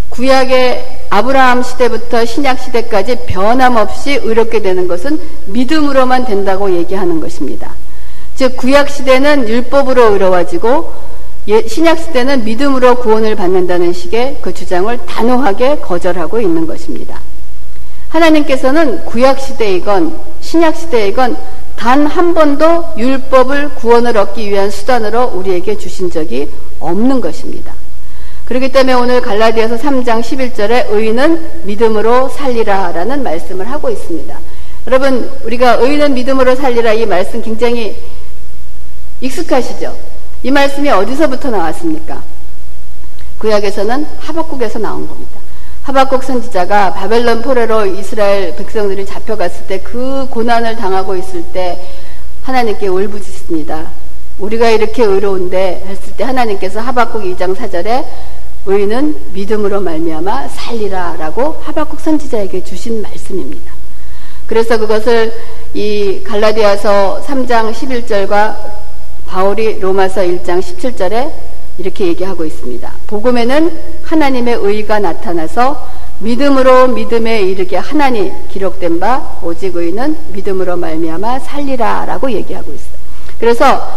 구약의 0.09 1.07
아브라함 1.09 1.63
시대부터 1.63 2.25
신약 2.25 2.59
시대까지 2.59 3.25
변함없이 3.27 4.19
의롭게 4.23 4.61
되는 4.61 4.87
것은 4.87 5.19
믿음으로만 5.47 6.25
된다고 6.25 6.71
얘기하는 6.71 7.19
것입니다. 7.19 7.73
즉 8.35 8.57
구약 8.57 8.89
시대는 8.89 9.47
율법으로 9.47 10.13
의로워지고 10.13 10.93
예, 11.47 11.67
신약 11.67 11.97
시대는 11.99 12.43
믿음으로 12.43 12.95
구원을 12.95 13.35
받는다는 13.35 13.91
식의 13.91 14.37
그 14.41 14.53
주장을 14.53 14.95
단호하게 15.05 15.79
거절하고 15.79 16.39
있는 16.39 16.67
것입니다. 16.67 17.21
하나님께서는 18.09 19.05
구약 19.05 19.39
시대이건 19.39 20.19
신약 20.41 20.75
시대이건 20.75 21.37
단 21.79 22.05
한 22.05 22.33
번도 22.33 22.95
율법을 22.97 23.75
구원을 23.75 24.17
얻기 24.17 24.49
위한 24.49 24.69
수단으로 24.69 25.31
우리에게 25.33 25.77
주신 25.77 26.11
적이 26.11 26.49
없는 26.81 27.21
것입니다. 27.21 27.73
그렇기 28.43 28.73
때문에 28.73 28.93
오늘 28.95 29.21
갈라디아서 29.21 29.77
3장 29.77 30.21
11절에 30.21 30.91
의인은 30.91 31.63
믿음으로 31.63 32.27
살리라 32.27 32.91
라는 32.91 33.23
말씀을 33.23 33.71
하고 33.71 33.89
있습니다. 33.89 34.37
여러분, 34.87 35.31
우리가 35.45 35.75
의인은 35.75 36.15
믿음으로 36.15 36.55
살리라 36.55 36.91
이 36.91 37.05
말씀 37.05 37.41
굉장히 37.41 37.95
익숙하시죠? 39.21 39.95
이 40.43 40.51
말씀이 40.51 40.89
어디서부터 40.89 41.49
나왔습니까? 41.49 42.21
구약에서는 43.37 44.05
하박국에서 44.19 44.79
나온 44.79 45.07
겁니다. 45.07 45.38
하박국 45.89 46.23
선지자가 46.23 46.93
바벨론 46.93 47.41
포로로 47.41 47.83
이스라엘 47.87 48.55
백성들이 48.55 49.07
잡혀갔을 49.07 49.65
때 49.65 49.79
그 49.81 50.27
고난을 50.29 50.75
당하고 50.75 51.15
있을 51.15 51.41
때 51.45 51.79
하나님께 52.43 52.87
울부짖습니다. 52.87 53.89
우리가 54.37 54.69
이렇게 54.69 55.03
의로운데 55.03 55.83
했을 55.87 56.13
때 56.15 56.23
하나님께서 56.25 56.79
하박국 56.79 57.23
2장 57.23 57.55
4절에 57.55 58.05
의인은 58.67 59.33
믿음으로 59.33 59.81
말미암아 59.81 60.49
살리라라고 60.49 61.59
하박국 61.63 61.99
선지자에게 61.99 62.63
주신 62.63 63.01
말씀입니다. 63.01 63.73
그래서 64.45 64.77
그것을 64.77 65.33
이 65.73 66.21
갈라디아서 66.23 67.23
3장 67.25 67.73
11절과 67.73 68.55
바울이 69.25 69.79
로마서 69.79 70.21
1장 70.21 70.59
17절에 70.59 71.31
이렇게 71.79 72.07
얘기하고 72.07 72.45
있습니다. 72.45 72.91
복음에는 73.07 73.79
하나님의 74.03 74.59
의가 74.61 74.99
나타나서 74.99 75.87
믿음으로 76.19 76.89
믿음에 76.89 77.41
이르게 77.41 77.77
하나니 77.77 78.31
기록된 78.49 78.99
바 78.99 79.39
오직 79.41 79.75
의는 79.75 80.17
믿음으로 80.33 80.75
말미암아 80.75 81.39
살리라라고 81.39 82.31
얘기하고 82.31 82.71
있어요. 82.73 82.99
그래서 83.39 83.89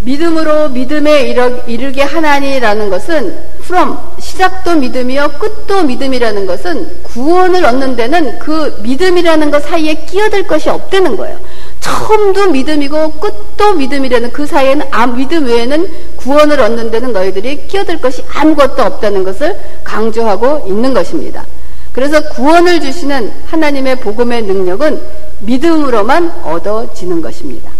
믿음으로 0.00 0.70
믿음에 0.70 1.22
이르, 1.66 1.92
게 1.92 2.02
하나니라는 2.02 2.90
것은 2.90 3.38
from 3.60 3.96
시작도 4.18 4.76
믿음이요 4.76 5.32
끝도 5.38 5.82
믿음이라는 5.82 6.46
것은 6.46 7.02
구원을 7.02 7.64
얻는 7.64 7.96
데는 7.96 8.38
그 8.38 8.78
믿음이라는 8.82 9.50
것 9.50 9.62
사이에 9.64 9.94
끼어들 9.94 10.46
것이 10.46 10.68
없다는 10.68 11.16
거예요. 11.16 11.38
처음도 11.84 12.50
믿음이고 12.50 13.12
끝도 13.12 13.74
믿음이라는 13.74 14.32
그 14.32 14.46
사이에는 14.46 14.86
아, 14.90 15.06
믿음 15.06 15.44
외에는 15.44 16.16
구원을 16.16 16.58
얻는 16.58 16.90
데는 16.90 17.12
너희들이 17.12 17.66
끼어들 17.66 18.00
것이 18.00 18.24
아무것도 18.32 18.82
없다는 18.82 19.22
것을 19.22 19.54
강조하고 19.84 20.64
있는 20.66 20.94
것입니다. 20.94 21.44
그래서 21.92 22.22
구원을 22.30 22.80
주시는 22.80 23.30
하나님의 23.48 24.00
복음의 24.00 24.44
능력은 24.44 24.98
믿음으로만 25.40 26.30
얻어지는 26.42 27.20
것입니다. 27.20 27.70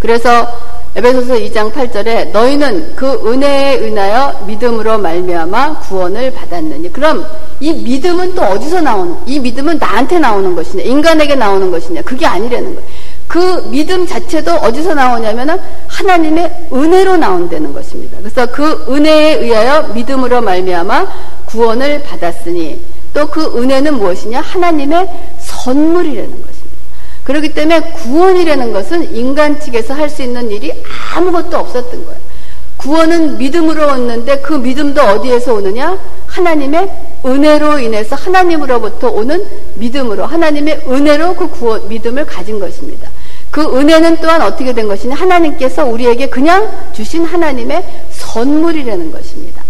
그래서 0.00 0.48
에베소서 0.96 1.34
2장 1.34 1.72
8절에 1.72 2.30
너희는 2.30 2.94
그 2.94 3.20
은혜에 3.26 3.78
은하여 3.78 4.44
믿음으로 4.46 4.98
말미암아 4.98 5.80
구원을 5.80 6.32
받았느니 6.32 6.92
그럼 6.92 7.26
이 7.58 7.72
믿음은 7.72 8.34
또 8.36 8.42
어디서 8.42 8.80
나오는 8.80 9.16
이 9.26 9.40
믿음은 9.40 9.78
나한테 9.78 10.20
나오는 10.20 10.54
것이냐 10.54 10.84
인간에게 10.84 11.34
나오는 11.34 11.68
것이냐 11.72 12.02
그게 12.02 12.24
아니라는 12.26 12.76
거예요. 12.76 12.88
그 13.26 13.68
믿음 13.70 14.06
자체도 14.06 14.52
어디서 14.52 14.94
나오냐면은 14.94 15.58
하나님의 15.88 16.68
은혜로 16.72 17.16
나온다는 17.16 17.72
것입니다. 17.72 18.18
그래서 18.18 18.46
그 18.46 18.86
은혜에 18.88 19.40
의하여 19.40 19.88
믿음으로 19.94 20.42
말미암아 20.42 21.06
구원을 21.46 22.02
받았으니 22.04 22.80
또 23.12 23.26
그 23.26 23.56
은혜는 23.56 23.94
무엇이냐 23.98 24.40
하나님의 24.40 25.08
선물이라는 25.38 26.30
것입니다. 26.30 26.53
그렇기 27.24 27.54
때문에 27.54 27.80
구원이라는 27.92 28.72
것은 28.72 29.14
인간 29.16 29.58
측에서 29.58 29.94
할 29.94 30.10
수 30.10 30.22
있는 30.22 30.50
일이 30.50 30.72
아무것도 31.14 31.56
없었던 31.56 32.04
거예요. 32.04 32.20
구원은 32.76 33.38
믿음으로 33.38 33.86
얻는데 33.88 34.40
그 34.40 34.52
믿음도 34.52 35.00
어디에서 35.00 35.54
오느냐? 35.54 35.98
하나님의 36.26 36.90
은혜로 37.24 37.78
인해서 37.78 38.14
하나님으로부터 38.14 39.08
오는 39.08 39.42
믿음으로 39.76 40.26
하나님의 40.26 40.82
은혜로 40.86 41.34
그 41.36 41.48
구원 41.48 41.88
믿음을 41.88 42.26
가진 42.26 42.60
것입니다. 42.60 43.08
그 43.50 43.62
은혜는 43.62 44.18
또한 44.20 44.42
어떻게 44.42 44.74
된 44.74 44.86
것이냐? 44.86 45.14
하나님께서 45.14 45.86
우리에게 45.86 46.28
그냥 46.28 46.70
주신 46.92 47.24
하나님의 47.24 47.84
선물이라는 48.10 49.10
것입니다. 49.10 49.62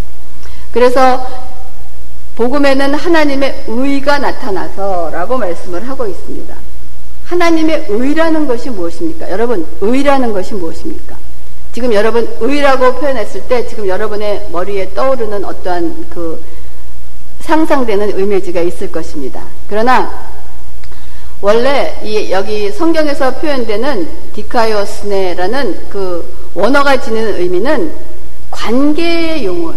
그래서 0.73 1.25
복음에는 2.35 2.95
하나님의 2.95 3.65
의가 3.69 4.19
나타나서라고 4.19 5.39
말씀을 5.39 5.89
하고 5.89 6.07
있습니다. 6.07 6.55
하나님의 7.35 7.87
의라는 7.89 8.47
것이 8.47 8.71
무엇입니까? 8.71 9.31
여러분, 9.31 9.67
의라는 9.81 10.33
것이 10.33 10.55
무엇입니까? 10.55 11.17
지금 11.73 11.93
여러분, 11.93 12.29
의라고 12.41 12.95
표현했을 12.95 13.43
때 13.49 13.67
지금 13.67 13.89
여러분의 13.89 14.49
머리에 14.53 14.95
떠오르는 14.95 15.45
어떠한 15.45 16.07
그 16.11 16.41
상상되는 17.41 18.19
이미지가 18.19 18.61
있을 18.61 18.91
것입니다. 18.91 19.43
그러나 19.69 20.29
원래 21.41 22.01
이 22.03 22.31
여기 22.31 22.71
성경에서 22.71 23.35
표현되는 23.35 24.09
δικαιοσύνη라는 24.35 25.89
그 25.91 26.25
원어가 26.55 26.97
지니는 26.97 27.41
의미는 27.41 27.93
관계의 28.51 29.45
용어. 29.45 29.75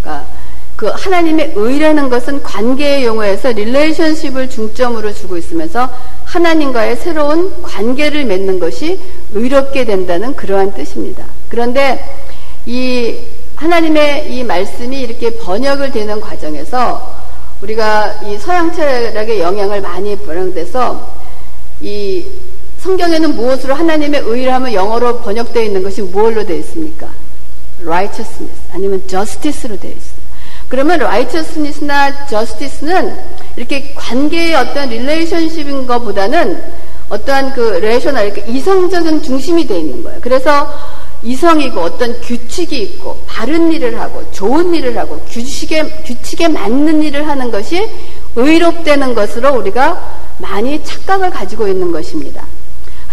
그러니까 0.00 0.26
그 0.74 0.86
하나님의 0.86 1.52
의라는 1.54 2.08
것은 2.08 2.42
관계의 2.42 3.04
용어에서 3.04 3.52
relationship을 3.52 4.50
중점으로 4.50 5.12
주고 5.12 5.36
있으면서 5.36 5.88
하나님과의 6.34 6.96
새로운 6.96 7.62
관계를 7.62 8.24
맺는 8.24 8.58
것이 8.58 8.98
의롭게 9.32 9.84
된다는 9.84 10.34
그러한 10.34 10.74
뜻입니다. 10.74 11.24
그런데 11.48 12.04
이 12.66 13.16
하나님의 13.54 14.34
이 14.34 14.42
말씀이 14.42 15.00
이렇게 15.00 15.30
번역을 15.38 15.92
되는 15.92 16.20
과정에서 16.20 17.14
우리가 17.62 18.22
이 18.24 18.36
서양 18.36 18.74
철학의 18.74 19.40
영향을 19.40 19.80
많이 19.80 20.18
반영돼서 20.18 21.08
이 21.80 22.26
성경에는 22.78 23.36
무엇으로 23.36 23.74
하나님의 23.74 24.22
의라면 24.24 24.74
영어로 24.74 25.20
번역되어 25.20 25.62
있는 25.62 25.84
것이 25.84 26.02
무엇로 26.02 26.44
되어 26.44 26.56
있습니까? 26.56 27.08
righteousness 27.80 28.60
아니면 28.72 29.00
justice로 29.06 29.78
되어 29.78 29.92
있습니다. 29.92 30.22
그러면 30.68 31.00
righteousness나 31.00 32.26
justice는 32.26 33.16
이렇게 33.56 33.92
관계의 33.94 34.54
어떤 34.54 34.88
relationship인 34.88 35.86
것보다는 35.86 36.62
어떠한 37.08 37.52
그 37.52 37.60
rational, 37.80 38.48
이성적인 38.48 39.22
중심이 39.22 39.66
되어 39.66 39.78
있는 39.78 40.02
거예요. 40.02 40.18
그래서 40.20 40.72
이성이고 41.22 41.80
어떤 41.80 42.20
규칙이 42.20 42.82
있고 42.82 43.22
바른 43.26 43.72
일을 43.72 43.98
하고 43.98 44.22
좋은 44.32 44.74
일을 44.74 44.96
하고 44.98 45.18
규칙에, 45.28 46.02
규칙에 46.04 46.48
맞는 46.48 47.02
일을 47.02 47.26
하는 47.26 47.50
것이 47.50 47.88
의롭되는 48.36 49.14
것으로 49.14 49.54
우리가 49.54 50.20
많이 50.38 50.82
착각을 50.84 51.30
가지고 51.30 51.68
있는 51.68 51.92
것입니다. 51.92 52.44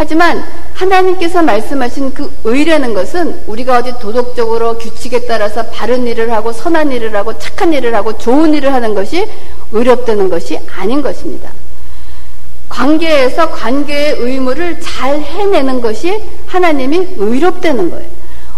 하지만 0.02 0.44
하나님께서 0.74 1.44
말씀하신 1.44 2.16
그 2.16 2.34
의라는 2.44 2.96
것은 2.96 3.44
우리가 3.46 3.78
어디 3.78 3.94
도덕적으로 4.00 4.80
규칙에 4.80 5.28
따라서 5.28 5.64
바른 5.68 6.08
일을 6.08 6.34
하고 6.34 6.52
선한 6.52 6.92
일을 6.92 7.16
하고 7.16 7.38
착한 7.38 7.72
일을 7.72 7.94
하고 7.94 8.18
좋은 8.18 8.52
일을 8.56 8.74
하는 8.74 8.96
것이 8.96 9.28
의롭다는 9.72 10.28
것이 10.28 10.60
아닌 10.76 11.04
것입니다. 11.04 11.52
관계에서 12.68 13.52
관계의 13.52 14.16
의무를 14.18 14.82
잘 14.82 15.20
해내는 15.20 15.82
것이 15.82 16.20
하나님이 16.48 17.10
의롭다는 17.18 17.92
거예요. 17.92 18.10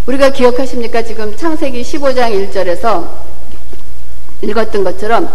우리가 0.06 0.30
기억하십니까? 0.30 1.04
지금 1.04 1.36
창세기 1.36 1.82
15장 1.82 2.50
1절에서 2.54 3.06
읽었던 4.44 4.86
것처럼 4.86 5.30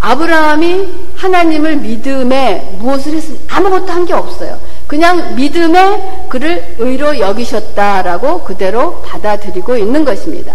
아브라함이 0.00 0.88
하나님을 1.14 1.76
믿음에 1.76 2.76
무엇을 2.80 3.12
했으면 3.14 3.38
아무것도 3.48 3.92
한 3.92 4.04
게 4.04 4.12
없어요. 4.14 4.73
그냥 4.94 5.34
믿음에 5.34 6.28
그를 6.28 6.76
의로 6.78 7.18
여기셨다라고 7.18 8.44
그대로 8.44 9.02
받아들이고 9.02 9.76
있는 9.76 10.04
것입니다. 10.04 10.54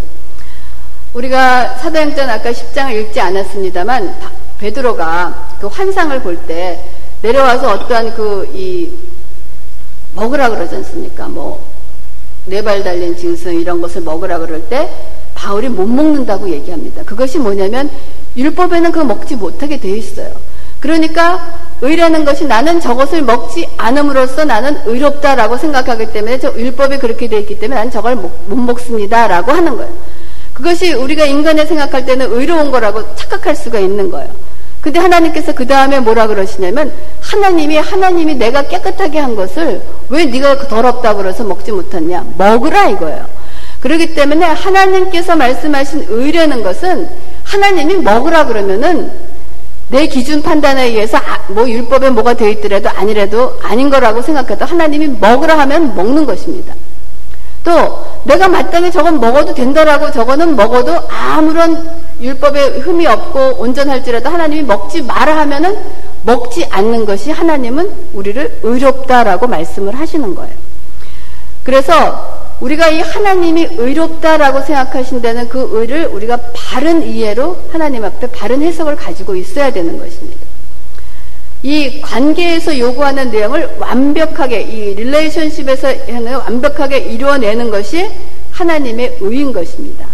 우리가 1.13 1.75
사도행전 1.79 2.29
아까 2.29 2.49
10장을 2.49 2.89
읽지 2.93 3.19
않았습니다만 3.19 4.15
베드로가 4.59 5.57
그 5.59 5.67
환상을 5.67 6.17
볼 6.21 6.37
때 6.47 6.81
내려와서 7.21 7.69
어떠한 7.69 8.15
그 8.15 8.47
이 8.55 8.89
먹으라 10.15 10.49
그러지 10.51 10.75
않습니까? 10.77 11.27
뭐 11.27 11.61
네 12.47 12.61
발 12.61 12.81
달린 12.81 13.15
짐승 13.17 13.59
이런 13.59 13.81
것을 13.81 14.01
먹으라 14.03 14.39
그럴 14.39 14.61
때 14.69 14.89
바울이 15.35 15.67
못 15.67 15.85
먹는다고 15.85 16.49
얘기합니다. 16.49 17.03
그것이 17.03 17.37
뭐냐면 17.39 17.89
율법에는 18.37 18.89
그거 18.93 19.03
먹지 19.03 19.35
못하게 19.35 19.77
되어 19.77 19.95
있어요. 19.95 20.31
그러니까 20.79 21.59
의라는 21.81 22.25
것이 22.25 22.45
나는 22.45 22.79
저것을 22.79 23.21
먹지 23.21 23.67
않음으로써 23.77 24.45
나는 24.45 24.77
의롭다라고 24.85 25.57
생각하기 25.57 26.11
때문에 26.11 26.39
저 26.39 26.53
율법이 26.53 26.97
그렇게 26.97 27.27
되어 27.27 27.39
있기 27.39 27.59
때문에 27.59 27.75
나는 27.75 27.91
저걸 27.91 28.15
못, 28.15 28.31
못 28.47 28.55
먹습니다라고 28.55 29.51
하는 29.51 29.77
거예요. 29.77 29.91
그것이 30.53 30.93
우리가 30.93 31.25
인간에 31.25 31.65
생각할 31.65 32.05
때는 32.05 32.31
의로운 32.33 32.69
거라고 32.69 33.15
착각할 33.15 33.55
수가 33.55 33.79
있는 33.79 34.09
거예요. 34.11 34.29
근데 34.81 34.99
하나님께서 34.99 35.53
그 35.53 35.67
다음에 35.67 35.99
뭐라 35.99 36.27
그러시냐면 36.27 36.93
하나님이 37.21 37.77
하나님이 37.77 38.35
내가 38.35 38.63
깨끗하게 38.63 39.19
한 39.19 39.35
것을 39.35 39.81
왜 40.09 40.25
네가 40.25 40.67
더럽다 40.67 41.15
그래서 41.15 41.43
먹지 41.43 41.71
못했냐 41.71 42.25
먹으라 42.37 42.89
이거예요. 42.89 43.25
그렇기 43.81 44.13
때문에 44.15 44.45
하나님께서 44.45 45.35
말씀하신 45.35 46.05
의라는 46.09 46.63
것은 46.63 47.09
하나님이 47.43 47.95
먹으라 47.95 48.45
그러면은 48.45 49.11
내 49.89 50.05
기준 50.07 50.41
판단에 50.41 50.85
의해서 50.85 51.17
아, 51.17 51.39
뭐 51.47 51.67
율법에 51.67 52.11
뭐가 52.11 52.35
되어 52.35 52.49
있더라도 52.49 52.89
아니라도 52.89 53.57
아닌 53.63 53.89
거라고 53.89 54.21
생각해도 54.21 54.65
하나님이 54.65 55.07
먹으라 55.19 55.57
하면 55.59 55.95
먹는 55.95 56.25
것입니다. 56.25 56.73
또 57.63 58.05
내가 58.23 58.47
마땅히 58.47 58.91
저건 58.91 59.19
먹어도 59.19 59.53
된다라고 59.53 60.11
저거는 60.11 60.55
먹어도 60.55 60.91
아무런 61.09 61.99
율법에 62.21 62.79
흠이 62.79 63.05
없고 63.07 63.61
온전할지라도 63.61 64.29
하나님이 64.29 64.63
먹지 64.63 65.01
마라 65.01 65.37
하면은 65.39 65.77
먹지 66.23 66.65
않는 66.69 67.05
것이 67.05 67.31
하나님은 67.31 67.91
우리를 68.13 68.59
의롭다라고 68.63 69.47
말씀을 69.47 69.97
하시는 69.97 70.35
거예요. 70.35 70.53
그래서 71.63 72.48
우리가 72.59 72.89
이 72.89 72.99
하나님이 72.99 73.69
의롭다라고 73.77 74.61
생각하신다는 74.61 75.47
그 75.47 75.69
의를 75.71 76.07
우리가 76.07 76.37
바른 76.53 77.03
이해로 77.03 77.57
하나님 77.71 78.03
앞에 78.03 78.27
바른 78.27 78.61
해석을 78.61 78.95
가지고 78.95 79.35
있어야 79.35 79.71
되는 79.71 79.97
것입니다. 79.97 80.39
이 81.63 82.01
관계에서 82.01 82.77
요구하는 82.77 83.31
내용을 83.31 83.75
완벽하게 83.79 84.61
이 84.61 84.95
릴레이션십에서 84.95 85.87
완벽하게 86.45 86.99
이루어내는 86.99 87.69
것이 87.69 88.09
하나님의 88.51 89.17
의인 89.19 89.51
것입니다. 89.51 90.07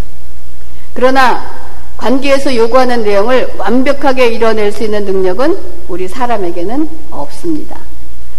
그러나 0.93 1.65
관계에서 1.97 2.55
요구하는 2.55 3.03
내용을 3.03 3.53
완벽하게 3.57 4.27
이뤄낼 4.29 4.71
수 4.71 4.83
있는 4.83 5.05
능력은 5.05 5.57
우리 5.87 6.07
사람에게는 6.07 6.89
없습니다. 7.11 7.79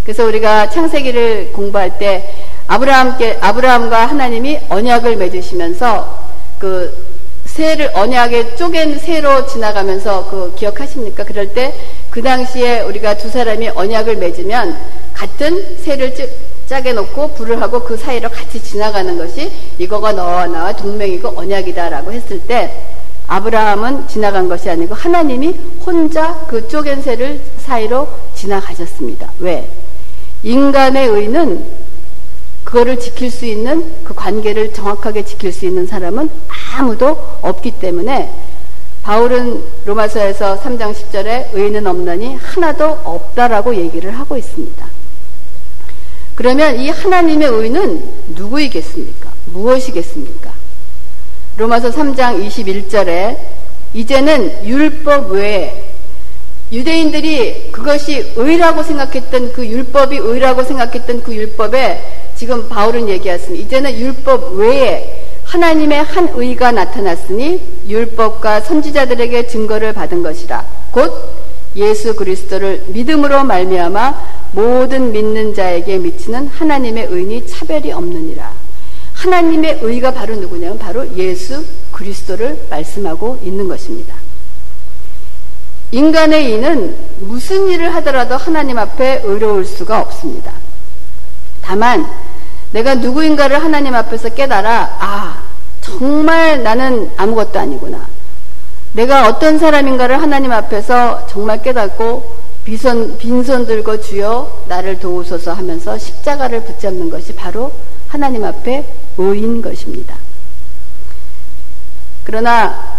그래서 0.06 0.24
우리가 0.24 0.70
창세기를 0.70 1.52
공부할 1.52 1.98
때 1.98 2.32
아브라함께 2.68 3.38
아브라함과 3.42 4.06
하나님이 4.06 4.60
언약을 4.70 5.16
맺으시면서 5.16 6.26
그 6.58 7.04
새를 7.44 7.90
언약에 7.92 8.54
쪼갠 8.54 8.98
새로 8.98 9.46
지나가면서 9.46 10.30
그 10.30 10.54
기억하십니까? 10.54 11.24
그럴 11.24 11.52
때 11.52 11.74
그 12.16 12.22
당시에 12.22 12.80
우리가 12.80 13.18
두 13.18 13.28
사람이 13.28 13.68
언약을 13.74 14.16
맺으면 14.16 14.74
같은 15.12 15.76
새를 15.76 16.14
짜게 16.66 16.94
놓고 16.94 17.34
불을 17.34 17.60
하고 17.60 17.80
그 17.84 17.94
사이로 17.94 18.30
같이 18.30 18.58
지나가는 18.62 19.18
것이 19.18 19.52
이거가 19.76 20.12
너와 20.12 20.46
나와 20.46 20.72
동맹이고 20.74 21.34
언약이다라고 21.36 22.10
했을 22.12 22.40
때 22.40 22.72
아브라함은 23.26 24.08
지나간 24.08 24.48
것이 24.48 24.70
아니고 24.70 24.94
하나님이 24.94 25.60
혼자 25.84 26.46
그 26.48 26.66
쪼갠 26.66 27.02
새를 27.02 27.38
사이로 27.58 28.08
지나가셨습니다. 28.34 29.32
왜? 29.40 29.68
인간의 30.46 31.08
의는 31.08 31.66
그거를 32.62 33.00
지킬 33.00 33.32
수 33.32 33.44
있는 33.44 33.84
그 34.04 34.14
관계를 34.14 34.72
정확하게 34.72 35.24
지킬 35.24 35.52
수 35.52 35.66
있는 35.66 35.88
사람은 35.88 36.30
아무도 36.76 37.18
없기 37.42 37.72
때문에 37.80 38.32
바울은 39.02 39.64
로마서에서 39.84 40.60
3장 40.60 40.94
10절에 40.94 41.48
의인은 41.52 41.86
없느니 41.88 42.36
하나도 42.36 42.84
없다라고 43.02 43.74
얘기를 43.74 44.12
하고 44.12 44.36
있습니다. 44.36 44.86
그러면 46.36 46.76
이 46.76 46.90
하나님의 46.90 47.48
의는 47.48 48.04
누구이겠습니까? 48.36 49.32
무엇이겠습니까? 49.46 50.52
로마서 51.56 51.90
3장 51.90 52.46
21절에 52.46 53.36
이제는 53.94 54.64
율법 54.64 55.32
외에 55.32 55.95
유대인들이 56.72 57.70
그것이 57.70 58.32
의라고 58.34 58.82
생각했던 58.82 59.52
그 59.52 59.66
율법이 59.66 60.16
의라고 60.16 60.64
생각했던 60.64 61.22
그 61.22 61.34
율법에 61.34 62.32
지금 62.34 62.68
바울은 62.68 63.08
얘기했습니다. 63.08 63.64
이제는 63.64 63.98
율법 63.98 64.54
외에 64.54 65.26
하나님의 65.44 66.02
한 66.02 66.28
의가 66.34 66.72
나타났으니 66.72 67.60
율법과 67.88 68.62
선지자들에게 68.62 69.46
증거를 69.46 69.92
받은 69.92 70.22
것이라. 70.22 70.66
곧 70.90 71.12
예수 71.76 72.16
그리스도를 72.16 72.84
믿음으로 72.88 73.44
말미암아 73.44 74.48
모든 74.52 75.12
믿는 75.12 75.54
자에게 75.54 75.98
미치는 75.98 76.48
하나님의 76.48 77.06
의니 77.10 77.46
차별이 77.46 77.92
없느니라. 77.92 78.52
하나님의 79.12 79.78
의가 79.82 80.12
바로 80.12 80.34
누구냐면 80.34 80.78
바로 80.78 81.06
예수 81.16 81.64
그리스도를 81.92 82.66
말씀하고 82.68 83.38
있는 83.42 83.68
것입니다. 83.68 84.25
인간의 85.92 86.52
의는 86.52 86.96
무슨 87.20 87.68
일을 87.68 87.94
하더라도 87.96 88.36
하나님 88.36 88.78
앞에 88.78 89.22
의로울 89.24 89.64
수가 89.64 90.00
없습니다. 90.00 90.52
다만 91.62 92.06
내가 92.72 92.94
누구인가를 92.96 93.62
하나님 93.62 93.94
앞에서 93.94 94.30
깨달아 94.30 94.96
아 94.98 95.42
정말 95.80 96.62
나는 96.62 97.10
아무것도 97.16 97.58
아니구나. 97.58 98.06
내가 98.92 99.28
어떤 99.28 99.58
사람인가를 99.58 100.20
하나님 100.20 100.52
앞에서 100.52 101.26
정말 101.28 101.62
깨닫고 101.62 102.36
빈손, 102.64 103.18
빈손 103.18 103.66
들고 103.66 104.00
주여 104.00 104.64
나를 104.66 104.98
도우소서 104.98 105.52
하면서 105.52 105.96
십자가를 105.96 106.64
붙잡는 106.64 107.10
것이 107.10 107.34
바로 107.34 107.72
하나님 108.08 108.44
앞에 108.44 108.84
의인 109.18 109.62
것입니다. 109.62 110.16
그러나 112.24 112.98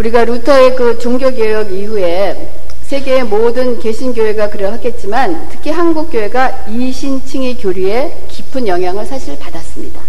우리가 0.00 0.24
루터의 0.24 0.76
그 0.76 0.98
종교개혁 0.98 1.72
이후에 1.72 2.50
세계의 2.84 3.24
모든 3.24 3.78
개신교회가 3.78 4.48
그러하겠지만 4.48 5.48
특히 5.50 5.70
한국교회가 5.70 6.64
이신칭의 6.68 7.58
교리에 7.58 8.24
깊은 8.28 8.66
영향을 8.66 9.04
사실 9.04 9.38
받았습니다. 9.38 10.00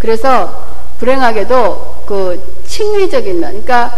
그래서 0.00 0.66
불행하게도 0.98 2.02
그 2.06 2.62
칭의적인 2.66 3.38
면, 3.38 3.50
그러니까 3.50 3.96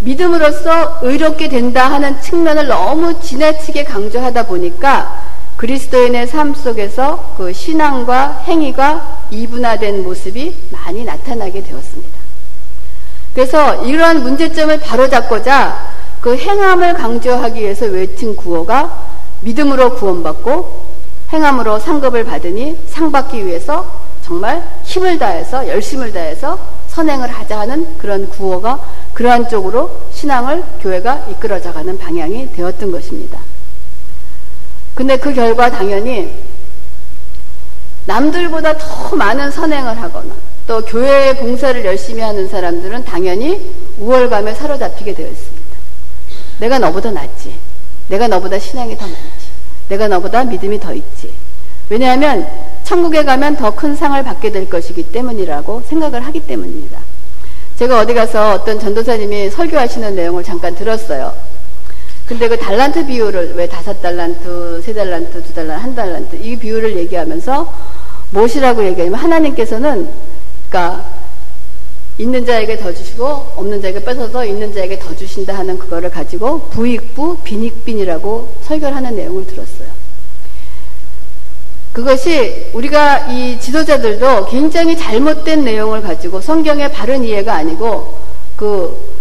믿음으로써 0.00 1.00
의롭게 1.02 1.48
된다 1.48 1.90
하는 1.90 2.20
측면을 2.20 2.68
너무 2.68 3.20
지나치게 3.20 3.82
강조하다 3.82 4.46
보니까 4.46 5.24
그리스도인의 5.56 6.28
삶 6.28 6.54
속에서 6.54 7.34
그 7.36 7.52
신앙과 7.52 8.44
행위가 8.46 9.26
이분화된 9.30 10.04
모습이 10.04 10.54
많이 10.70 11.02
나타나게 11.02 11.64
되었습니다. 11.64 12.25
그래서 13.36 13.84
이러한 13.84 14.22
문제점을 14.22 14.80
바로잡고자 14.80 15.92
그 16.22 16.34
행함을 16.38 16.94
강조하기 16.94 17.60
위해서 17.60 17.84
외친 17.84 18.34
구호가 18.34 19.08
믿음으로 19.42 19.94
구원받고 19.96 20.86
행함으로 21.34 21.78
상급을 21.78 22.24
받으니 22.24 22.78
상 22.88 23.12
받기 23.12 23.44
위해서 23.44 24.00
정말 24.24 24.66
힘을 24.84 25.18
다해서 25.18 25.68
열심을 25.68 26.14
다해서 26.14 26.58
선행을 26.88 27.28
하자 27.28 27.60
하는 27.60 27.98
그런 27.98 28.26
구호가 28.26 28.80
그러한 29.12 29.50
쪽으로 29.50 29.90
신앙을 30.14 30.64
교회가 30.80 31.26
이끌어져가는 31.32 31.98
방향이 31.98 32.52
되었던 32.54 32.90
것입니다. 32.90 33.38
근데 34.94 35.18
그 35.18 35.34
결과 35.34 35.70
당연히 35.70 36.34
남들보다 38.06 38.78
더 38.78 39.14
많은 39.14 39.50
선행을 39.50 40.00
하거나 40.00 40.32
또 40.66 40.84
교회의 40.84 41.36
봉사를 41.36 41.84
열심히 41.84 42.22
하는 42.22 42.48
사람들은 42.48 43.04
당연히 43.04 43.70
우월감에 43.98 44.54
사로잡히게 44.54 45.14
되어 45.14 45.28
있습니다. 45.28 45.76
내가 46.58 46.78
너보다 46.78 47.10
낫지. 47.12 47.54
내가 48.08 48.26
너보다 48.26 48.58
신앙이 48.58 48.96
더 48.96 49.06
많지. 49.06 49.46
내가 49.88 50.08
너보다 50.08 50.44
믿음이 50.44 50.80
더 50.80 50.92
있지. 50.92 51.32
왜냐하면 51.88 52.48
천국에 52.82 53.24
가면 53.24 53.56
더 53.56 53.70
큰 53.70 53.94
상을 53.94 54.20
받게 54.22 54.50
될 54.50 54.68
것이기 54.68 55.04
때문이라고 55.12 55.82
생각을 55.86 56.24
하기 56.26 56.40
때문입니다. 56.40 56.98
제가 57.78 58.00
어디 58.00 58.14
가서 58.14 58.54
어떤 58.54 58.80
전도사님이 58.80 59.50
설교하시는 59.50 60.16
내용을 60.16 60.42
잠깐 60.42 60.74
들었어요. 60.74 61.32
근데 62.26 62.48
그 62.48 62.58
달란트 62.58 63.06
비율을 63.06 63.54
왜 63.54 63.68
다섯 63.68 64.02
달란트, 64.02 64.82
세 64.84 64.92
달란트, 64.92 65.44
두 65.44 65.54
달란트, 65.54 65.80
한 65.80 65.94
달란트 65.94 66.36
이 66.36 66.56
비율을 66.56 66.96
얘기하면서 66.96 67.72
무엇이라고 68.30 68.84
얘기하냐면 68.84 69.20
하나님께서는 69.20 70.08
그러니까 70.76 71.04
있는 72.18 72.44
자에게 72.44 72.76
더 72.76 72.92
주시고 72.92 73.24
없는 73.56 73.80
자에게 73.80 74.04
뺏어서 74.04 74.44
있는 74.44 74.74
자에게 74.74 74.98
더 74.98 75.16
주신다 75.16 75.56
하는 75.56 75.78
그거를 75.78 76.10
가지고 76.10 76.68
부익부 76.68 77.38
빈익빈이라고 77.44 78.56
설교를 78.62 78.94
하는 78.94 79.16
내용을 79.16 79.46
들었어요. 79.46 79.88
그것이 81.94 82.70
우리가 82.74 83.32
이 83.32 83.58
지도자들도 83.58 84.46
굉장히 84.46 84.98
잘못된 84.98 85.64
내용을 85.64 86.02
가지고 86.02 86.42
성경의 86.42 86.92
바른 86.92 87.24
이해가 87.24 87.54
아니고 87.54 88.18
그 88.56 89.16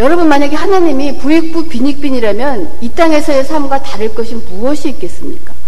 여러분 0.00 0.26
만약에 0.26 0.56
하나님이 0.56 1.18
부익부 1.18 1.68
빈익빈이라면 1.68 2.78
이 2.80 2.88
땅에서의 2.88 3.44
삶과 3.44 3.82
다를 3.82 4.14
것이 4.14 4.34
무엇이 4.36 4.88
있겠습니까? 4.88 5.59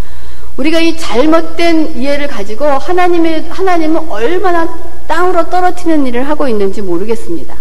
우리가 0.57 0.81
이 0.81 0.97
잘못된 0.97 1.97
이해를 1.97 2.29
가지고 2.29 2.67
하나님의 2.67 3.49
하나님은 3.49 4.11
얼마나 4.11 4.69
땅으로 5.09 5.49
떨어뜨리는 5.49 6.07
일을 6.07 6.29
하고 6.29 6.47
있는지 6.47 6.83
모르겠습니다. 6.83 7.57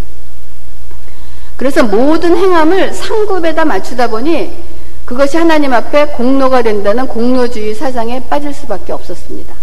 그래서 1.56 1.84
모든 1.84 2.36
행함을 2.36 2.94
상급에다 2.94 3.66
맞추다 3.66 4.08
보니 4.08 4.52
그것이 5.06 5.38
하나님 5.38 5.74
앞에 5.74 6.08
공로가 6.08 6.62
된다는 6.62 7.08
공로주의 7.08 7.76
사상에 7.76 8.24
빠질 8.30 8.54
수밖에 8.54 8.94
없었습니다. 8.94 9.54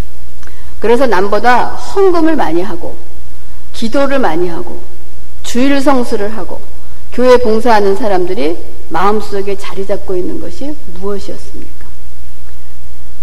그래서 0.80 1.06
남보다 1.06 1.66
헌금을 1.66 2.36
많이 2.36 2.62
하고 2.62 2.96
기도를 3.72 4.18
많이 4.18 4.48
하고 4.48 4.80
주일 5.42 5.80
성수를 5.80 6.36
하고 6.36 6.60
교회 7.12 7.36
봉사하는 7.38 7.96
사람들이 7.96 8.56
마음속에 8.90 9.56
자리 9.56 9.86
잡고 9.86 10.14
있는 10.14 10.40
것이 10.40 10.74
무엇이었습니까? 11.00 11.77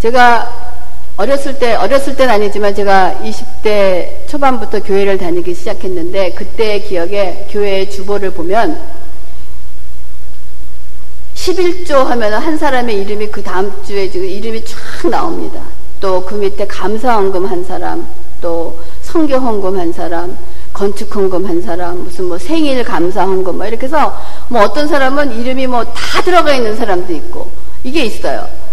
제가 0.05 0.51
어렸을 1.17 1.57
때, 1.57 1.73
어렸을 1.73 2.15
때는 2.15 2.35
아니지만 2.35 2.75
제가 2.75 3.21
20대 3.23 4.27
초반부터 4.27 4.83
교회를 4.83 5.17
다니기 5.17 5.55
시작했는데 5.55 6.33
그때의 6.33 6.83
기억에 6.83 7.47
교회의 7.49 7.89
주보를 7.89 8.29
보면 8.29 8.79
11조 11.33 12.03
하면 12.03 12.33
한 12.33 12.55
사람의 12.55 13.01
이름이 13.01 13.29
그 13.29 13.41
다음 13.41 13.73
주에 13.83 14.07
지금 14.11 14.27
이름이 14.27 14.63
쫙 14.65 15.09
나옵니다. 15.09 15.63
또 15.99 16.23
그 16.23 16.35
밑에 16.35 16.67
감사헌금 16.67 17.47
한 17.47 17.63
사람, 17.63 18.05
또 18.41 18.79
성교헌금 19.01 19.79
한 19.79 19.91
사람, 19.91 20.37
건축헌금 20.73 21.47
한 21.47 21.63
사람, 21.63 22.03
무슨 22.03 22.25
뭐 22.25 22.37
생일 22.37 22.83
감사헌금 22.83 23.57
뭐 23.57 23.65
이렇게 23.65 23.87
해서 23.87 24.15
뭐 24.49 24.61
어떤 24.61 24.87
사람은 24.87 25.39
이름이 25.39 25.65
뭐 25.65 25.83
다 25.83 26.21
들어가 26.21 26.53
있는 26.53 26.75
사람도 26.75 27.11
있고 27.11 27.49
이게 27.83 28.03
있어요. 28.05 28.64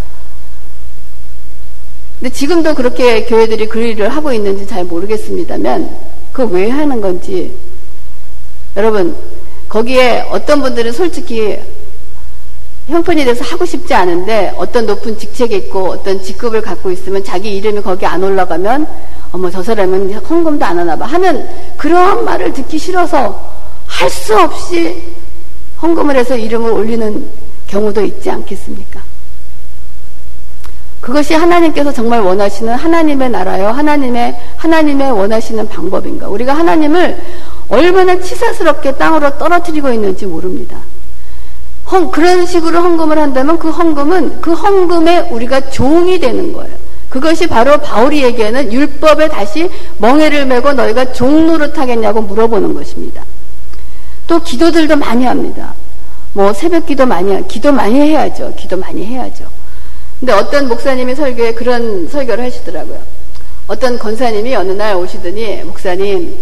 근데 2.23 2.33
지금도 2.33 2.77
그렇게 2.77 3.25
교회들이 3.25 3.67
그 3.67 3.81
일을 3.81 4.09
하고 4.09 4.33
있는지 4.33 4.65
잘 4.65 4.85
모르겠습니다만 4.85 5.91
그왜 6.33 6.71
하는 6.71 7.01
건지 7.01 7.53
여러분 8.77 9.17
거기에 9.69 10.21
어떤 10.31 10.63
분들은 10.63 10.93
솔직히 10.93 11.59
형편이 12.87 13.25
돼서 13.25 13.45
하고 13.45 13.65
싶지 13.65 13.93
않은데 13.93 14.55
어떤 14.57 14.87
높은 14.87 15.19
직책에 15.19 15.57
있고 15.57 15.91
어떤 15.91 16.23
직급을 16.23 16.61
갖고 16.63 16.93
있으면 16.93 17.25
자기 17.25 17.57
이름이 17.57 17.83
거기 17.83 18.07
안 18.07 18.23
올라가면 18.23 18.87
어머 19.33 19.51
저 19.51 19.61
사람은 19.61 20.15
헌금도 20.15 20.65
안 20.65 20.79
하나 20.79 20.95
봐 20.97 21.07
하는 21.07 21.45
그러한 21.77 22.25
말을 22.25 22.53
듣기 22.53 22.79
싫어서 22.79 23.53
할 23.89 24.09
수 24.09 24.39
없이 24.39 25.03
헌금을 25.83 26.15
해서 26.15 26.37
이름을 26.37 26.71
올리는 26.71 27.29
경우도 27.67 28.05
있지 28.05 28.31
않겠습니까? 28.31 29.03
그것이 31.03 31.35
하나님께서 31.35 31.93
정말 31.93 32.21
원하시는 32.21 32.73
하나님의 32.75 33.29
나라요 33.29 33.69
하나님의 33.69 34.39
하나님의 34.57 35.11
원하시는 35.11 35.69
방법인가? 35.69 36.29
우리가 36.29 36.55
하나님을 36.55 37.21
얼마나 37.69 38.19
치사스럽게 38.21 38.93
땅으로 38.93 39.37
떨어뜨리고 39.37 39.93
있는지 39.93 40.27
모릅니다. 40.27 40.79
헌, 41.91 42.09
그런 42.13 42.47
식으로 42.47 42.81
헌금을 42.81 43.19
한다면 43.19 43.59
그 43.59 43.69
헌금은 43.71 44.41
그 44.41 44.53
헌금에 44.53 45.31
우리가 45.33 45.71
종이 45.71 46.21
되는 46.21 46.53
거예요. 46.53 46.73
그것이 47.09 47.49
바로 47.49 47.79
바울이 47.79 48.23
얘기하는 48.23 48.73
율법에 48.73 49.29
다시 49.29 49.69
멍해를 49.99 50.47
메고 50.47 50.73
너희가 50.73 51.13
종로를 51.13 51.73
타겠냐고 51.73 52.23
물어보는 52.23 52.75
것입니다. 52.75 53.25
또 54.29 54.39
기도들도 54.39 54.95
많이 54.97 55.25
합니다. 55.25 55.75
뭐 56.33 56.53
새벽 56.53 56.87
기도 56.87 57.05
많이 57.05 57.47
기도 57.49 57.73
많이 57.73 58.01
해야죠. 58.01 58.55
기도 58.57 58.77
많이 58.77 59.05
해야죠. 59.05 59.62
근데 60.23 60.35
어떤 60.35 60.69
목사님이 60.69 61.17
설교에 61.17 61.53
그런 61.53 62.09
설교를 62.09 62.45
하시더라고요. 62.45 62.97
어떤 63.67 63.99
권사님이 63.99 64.55
어느 64.55 64.71
날 64.71 64.95
오시더니 64.95 65.65
목사님 65.65 66.39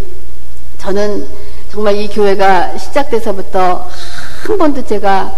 저는 0.77 1.27
정말 1.73 1.97
이 1.97 2.07
교회가 2.07 2.77
시작돼서부터 2.77 3.89
한 4.47 4.59
번도 4.59 4.85
제가 4.85 5.35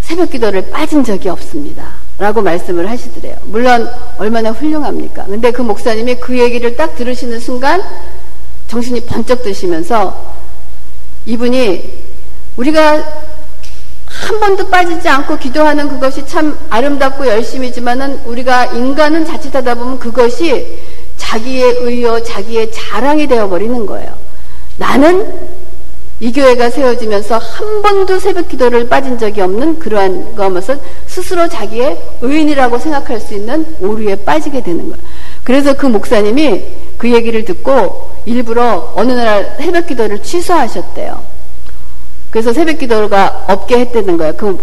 새벽 0.00 0.30
기도를 0.30 0.70
빠진 0.70 1.04
적이 1.04 1.28
없습니다. 1.28 1.92
라고 2.16 2.40
말씀을 2.40 2.88
하시더래요. 2.88 3.36
물론 3.42 3.90
얼마나 4.16 4.50
훌륭합니까? 4.50 5.26
근데 5.26 5.50
그 5.50 5.60
목사님이 5.60 6.14
그 6.14 6.38
얘기를 6.38 6.74
딱 6.76 6.96
들으시는 6.96 7.40
순간 7.40 7.82
정신이 8.68 9.02
번쩍 9.02 9.42
드시면서 9.42 10.34
이분이 11.26 12.04
우리가 12.56 13.33
한 14.22 14.40
번도 14.40 14.68
빠지지 14.68 15.08
않고 15.08 15.38
기도하는 15.38 15.88
그것이 15.88 16.26
참 16.26 16.56
아름답고 16.70 17.26
열심이지만은 17.26 18.20
우리가 18.24 18.66
인간은 18.66 19.26
자칫하다 19.26 19.74
보면 19.74 19.98
그것이 19.98 20.78
자기의 21.16 21.78
의여, 21.80 22.22
자기의 22.22 22.70
자랑이 22.72 23.26
되어버리는 23.26 23.86
거예요. 23.86 24.14
나는 24.76 25.54
이 26.20 26.32
교회가 26.32 26.70
세워지면서 26.70 27.38
한 27.38 27.82
번도 27.82 28.20
새벽 28.20 28.48
기도를 28.48 28.88
빠진 28.88 29.18
적이 29.18 29.42
없는 29.42 29.78
그러한 29.80 30.36
거면서 30.36 30.76
스스로 31.06 31.48
자기의 31.48 32.00
의인이라고 32.22 32.78
생각할 32.78 33.20
수 33.20 33.34
있는 33.34 33.66
오류에 33.80 34.16
빠지게 34.16 34.62
되는 34.62 34.90
거예요. 34.90 34.96
그래서 35.42 35.74
그 35.74 35.86
목사님이 35.86 36.64
그 36.96 37.12
얘기를 37.12 37.44
듣고 37.44 38.12
일부러 38.24 38.92
어느 38.94 39.12
날 39.12 39.56
새벽 39.58 39.88
기도를 39.88 40.22
취소하셨대요. 40.22 41.33
그래서 42.34 42.52
새벽 42.52 42.78
기도가 42.78 43.44
없게 43.46 43.78
했다는 43.78 44.16
거예요. 44.16 44.32
그 44.36 44.58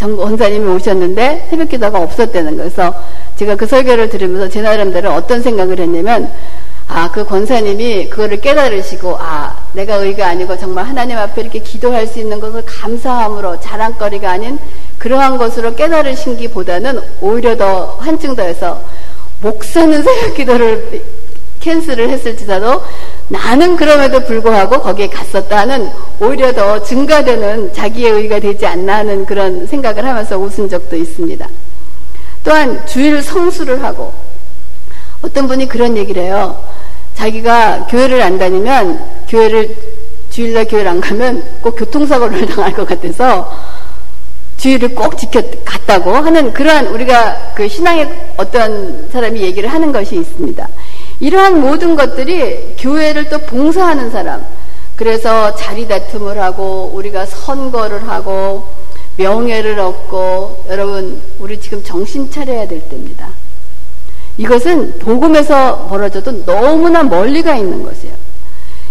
원사님이 0.00 0.64
오셨는데 0.74 1.48
새벽 1.50 1.68
기도가 1.68 1.98
없었다는 1.98 2.56
거예요. 2.56 2.70
그래서 2.70 2.94
제가 3.34 3.56
그 3.56 3.66
설교를 3.66 4.08
들으면서 4.10 4.48
제 4.48 4.62
나름대로 4.62 5.10
어떤 5.12 5.42
생각을 5.42 5.80
했냐면 5.80 6.30
아, 6.86 7.10
그 7.10 7.24
권사님이 7.24 8.10
그거를 8.10 8.40
깨달으시고, 8.40 9.16
아, 9.18 9.56
내가 9.72 9.96
의가 9.96 10.28
아니고 10.28 10.56
정말 10.56 10.84
하나님 10.84 11.18
앞에 11.18 11.40
이렇게 11.40 11.58
기도할 11.58 12.06
수 12.06 12.20
있는 12.20 12.38
것을 12.38 12.62
감사함으로 12.64 13.58
자랑거리가 13.58 14.30
아닌 14.30 14.56
그러한 14.98 15.36
것으로 15.36 15.74
깨달으신 15.74 16.36
기보다는 16.36 17.00
오히려 17.20 17.56
더 17.56 17.96
한층 17.98 18.36
더해서 18.36 18.80
목사는 19.40 20.00
새벽 20.04 20.34
기도를 20.36 21.02
캔슬을 21.64 22.10
했을지라도 22.10 22.82
나는 23.28 23.76
그럼에도 23.76 24.20
불구하고 24.20 24.80
거기에 24.82 25.08
갔었다는 25.08 25.90
오히려 26.20 26.52
더 26.52 26.82
증가되는 26.82 27.72
자기의 27.72 28.12
의가 28.12 28.38
되지 28.38 28.66
않나 28.66 28.98
하는 28.98 29.24
그런 29.24 29.66
생각을 29.66 30.04
하면서 30.04 30.36
웃은 30.38 30.68
적도 30.68 30.94
있습니다. 30.94 31.48
또한 32.44 32.86
주일 32.86 33.22
성수를 33.22 33.82
하고 33.82 34.12
어떤 35.22 35.48
분이 35.48 35.66
그런 35.66 35.96
얘기를 35.96 36.22
해요. 36.22 36.62
자기가 37.14 37.86
교회를 37.86 38.20
안 38.20 38.38
다니면 38.38 39.02
교회를 39.28 39.74
주일날 40.28 40.66
교회를 40.66 40.90
안 40.90 41.00
가면 41.00 41.42
꼭 41.62 41.76
교통사고를 41.76 42.44
당할 42.54 42.74
것 42.74 42.86
같아서 42.86 43.50
주의를 44.58 44.94
꼭 44.94 45.16
지켜 45.16 45.42
갔다고 45.64 46.12
하는 46.12 46.52
그러한 46.52 46.88
우리가 46.88 47.52
그 47.54 47.66
신앙의 47.68 48.32
어떤 48.36 49.08
사람이 49.10 49.40
얘기를 49.40 49.72
하는 49.72 49.92
것이 49.92 50.16
있습니다. 50.16 50.68
이러한 51.20 51.60
모든 51.60 51.94
것들이 51.96 52.74
교회를 52.78 53.28
또 53.28 53.38
봉사하는 53.38 54.10
사람, 54.10 54.44
그래서 54.96 55.54
자리 55.56 55.88
다툼을 55.88 56.38
하고 56.40 56.90
우리가 56.94 57.26
선거를 57.26 58.08
하고 58.08 58.64
명예를 59.16 59.78
얻고 59.78 60.64
여러분 60.68 61.22
우리 61.38 61.60
지금 61.60 61.82
정신 61.82 62.30
차려야 62.30 62.66
될 62.66 62.88
때입니다. 62.88 63.28
이것은 64.36 64.98
복음에서 64.98 65.86
벌어져도 65.88 66.44
너무나 66.44 67.02
멀리 67.04 67.42
가 67.42 67.54
있는 67.54 67.82
것이에요. 67.82 68.14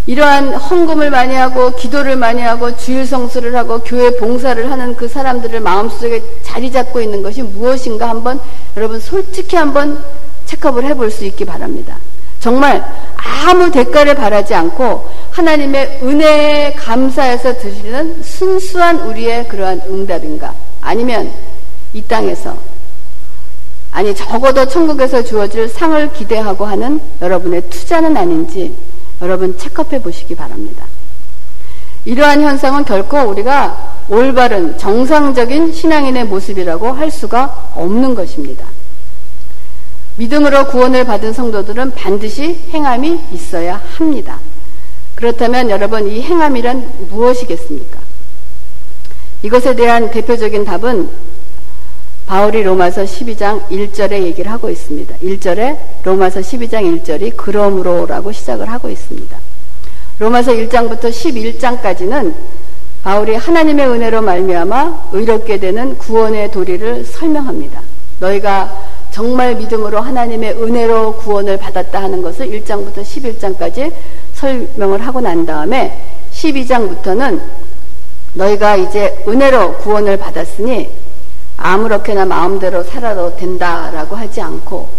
이러한 0.06 0.54
헌금을 0.54 1.10
많이 1.10 1.34
하고 1.34 1.72
기도를 1.72 2.18
많이 2.18 2.42
하고 2.42 2.76
주일 2.76 3.06
성수를 3.06 3.56
하고 3.56 3.80
교회 3.80 4.12
봉사를 4.18 4.70
하는 4.70 4.96
그 4.96 5.08
사람들을 5.08 5.62
마음속에 5.62 6.22
자리 6.42 6.72
잡고 6.72 7.02
있는 7.02 7.24
것이 7.24 7.42
무엇인가 7.42 8.10
한번 8.10 8.40
여러분 8.76 9.00
솔직히 9.00 9.56
한번 9.56 10.04
체크업을 10.46 10.84
해볼 10.84 11.10
수 11.10 11.24
있기 11.26 11.46
바랍니다. 11.46 11.98
정말 12.44 12.84
아무 13.16 13.72
대가를 13.72 14.16
바라지 14.16 14.54
않고 14.54 15.10
하나님의 15.32 16.02
은혜에 16.04 16.74
감사해서 16.74 17.58
드리는 17.58 18.22
순수한 18.22 19.00
우리의 19.00 19.48
그러한 19.48 19.84
응답인가? 19.88 20.54
아니면 20.82 21.32
이 21.94 22.02
땅에서 22.02 22.58
아니 23.92 24.14
적어도 24.14 24.68
천국에서 24.68 25.24
주어질 25.24 25.70
상을 25.70 26.12
기대하고 26.12 26.66
하는 26.66 27.00
여러분의 27.22 27.70
투자는 27.70 28.18
아닌지 28.18 28.76
여러분 29.22 29.58
체크해 29.58 30.02
보시기 30.02 30.36
바랍니다. 30.36 30.86
이러한 32.04 32.42
현상은 32.42 32.84
결코 32.84 33.20
우리가 33.20 34.02
올바른 34.10 34.78
정상적인 34.78 35.72
신앙인의 35.72 36.26
모습이라고 36.26 36.92
할 36.92 37.10
수가 37.10 37.72
없는 37.74 38.14
것입니다. 38.16 38.66
믿음으로 40.18 40.68
구원을 40.68 41.06
받은 41.06 41.34
성도들은 41.34 41.92
반드시 41.92 42.60
행함이 42.72 43.20
있어야 43.32 43.82
합니다. 43.98 44.40
그렇다면 45.16 45.70
여러분 45.70 46.08
이 46.08 46.22
행함이란 46.22 47.08
무엇이겠습니까? 47.10 48.00
이것에 49.42 49.76
대한 49.76 50.10
대표적인 50.12 50.66
답은 50.66 51.10
바울이 52.26 52.64
로마서 52.64 53.04
12장 53.04 53.68
1절에 53.68 54.24
얘기를 54.24 54.52
하고 54.52 54.70
있습니다. 54.70 55.16
1절에 55.18 55.78
로마서 56.04 56.40
12장 56.40 57.04
1절이 57.04 57.36
그러므로라고 57.36 58.32
시작을 58.32 58.72
하고 58.72 58.90
있습니다. 58.90 59.38
로마서 60.20 60.52
1장부터 60.54 61.10
11장까지는 61.10 62.34
바울이 63.04 63.36
하나님의 63.36 63.88
은혜로 63.88 64.22
말미암아 64.22 65.10
의롭게 65.12 65.60
되는 65.60 65.98
구원의 65.98 66.52
도리를 66.52 67.04
설명합니다. 67.04 67.82
너희가 68.20 68.94
정말 69.14 69.54
믿음으로 69.56 70.02
하나님의 70.02 70.54
은혜로 70.54 71.18
구원을 71.18 71.58
받았다 71.58 72.02
하는 72.02 72.24
것을 72.24 72.48
1장부터 72.48 73.04
11장까지 73.04 73.94
설명을 74.34 75.06
하고 75.06 75.22
난 75.22 75.46
다음에 75.46 76.02
12장부터는 76.32 77.40
너희가 78.34 78.76
이제 78.76 79.24
은혜로 79.28 79.78
구원을 79.78 80.18
받았으니 80.18 80.90
아무렇게나 81.58 82.26
마음대로 82.26 82.82
살아도 82.82 83.36
된다라고 83.36 84.16
하지 84.16 84.42
않고 84.42 84.90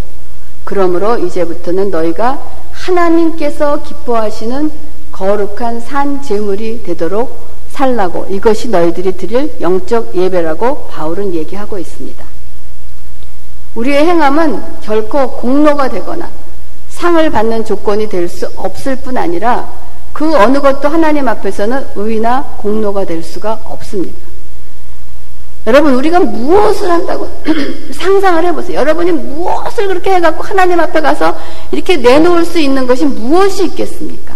그러므로 0.63 1.19
이제부터는 1.19 1.91
너희가 1.91 2.41
하나님께서 2.71 3.83
기뻐하시는 3.83 4.71
거룩한 5.11 5.81
산 5.81 6.23
제물이 6.23 6.85
되도록 6.85 7.49
살라고 7.71 8.27
이것이 8.31 8.69
너희들이 8.69 9.17
드릴 9.17 9.57
영적 9.61 10.15
예배라고 10.15 10.87
바울은 10.87 11.35
얘기하고 11.35 11.81
있습니다. 11.81 12.34
우리의 13.75 14.05
행함은 14.07 14.81
결코 14.83 15.33
공로가 15.33 15.89
되거나 15.89 16.29
상을 16.89 17.29
받는 17.31 17.65
조건이 17.65 18.09
될 18.09 18.29
수 18.29 18.49
없을 18.57 18.97
뿐 18.97 19.17
아니라 19.17 19.69
그 20.13 20.37
어느 20.37 20.61
것도 20.61 20.89
하나님 20.89 21.27
앞에서는 21.29 21.89
의나 21.97 22.43
공로가 22.59 23.05
될 23.05 23.23
수가 23.23 23.61
없습니다. 23.65 24.17
여러분 25.67 25.95
우리가 25.95 26.21
무엇을 26.21 26.91
한다고 26.91 27.29
상상을 27.93 28.45
해보세요. 28.45 28.79
여러분이 28.79 29.13
무엇을 29.13 29.89
그렇게 29.89 30.15
해갖고 30.15 30.43
하나님 30.45 30.79
앞에 30.79 31.01
가서 31.01 31.37
이렇게 31.73 31.97
내놓을 31.97 32.45
수 32.45 32.59
있는 32.59 32.87
것이 32.87 33.07
무엇이 33.07 33.65
있겠습니까? 33.65 34.35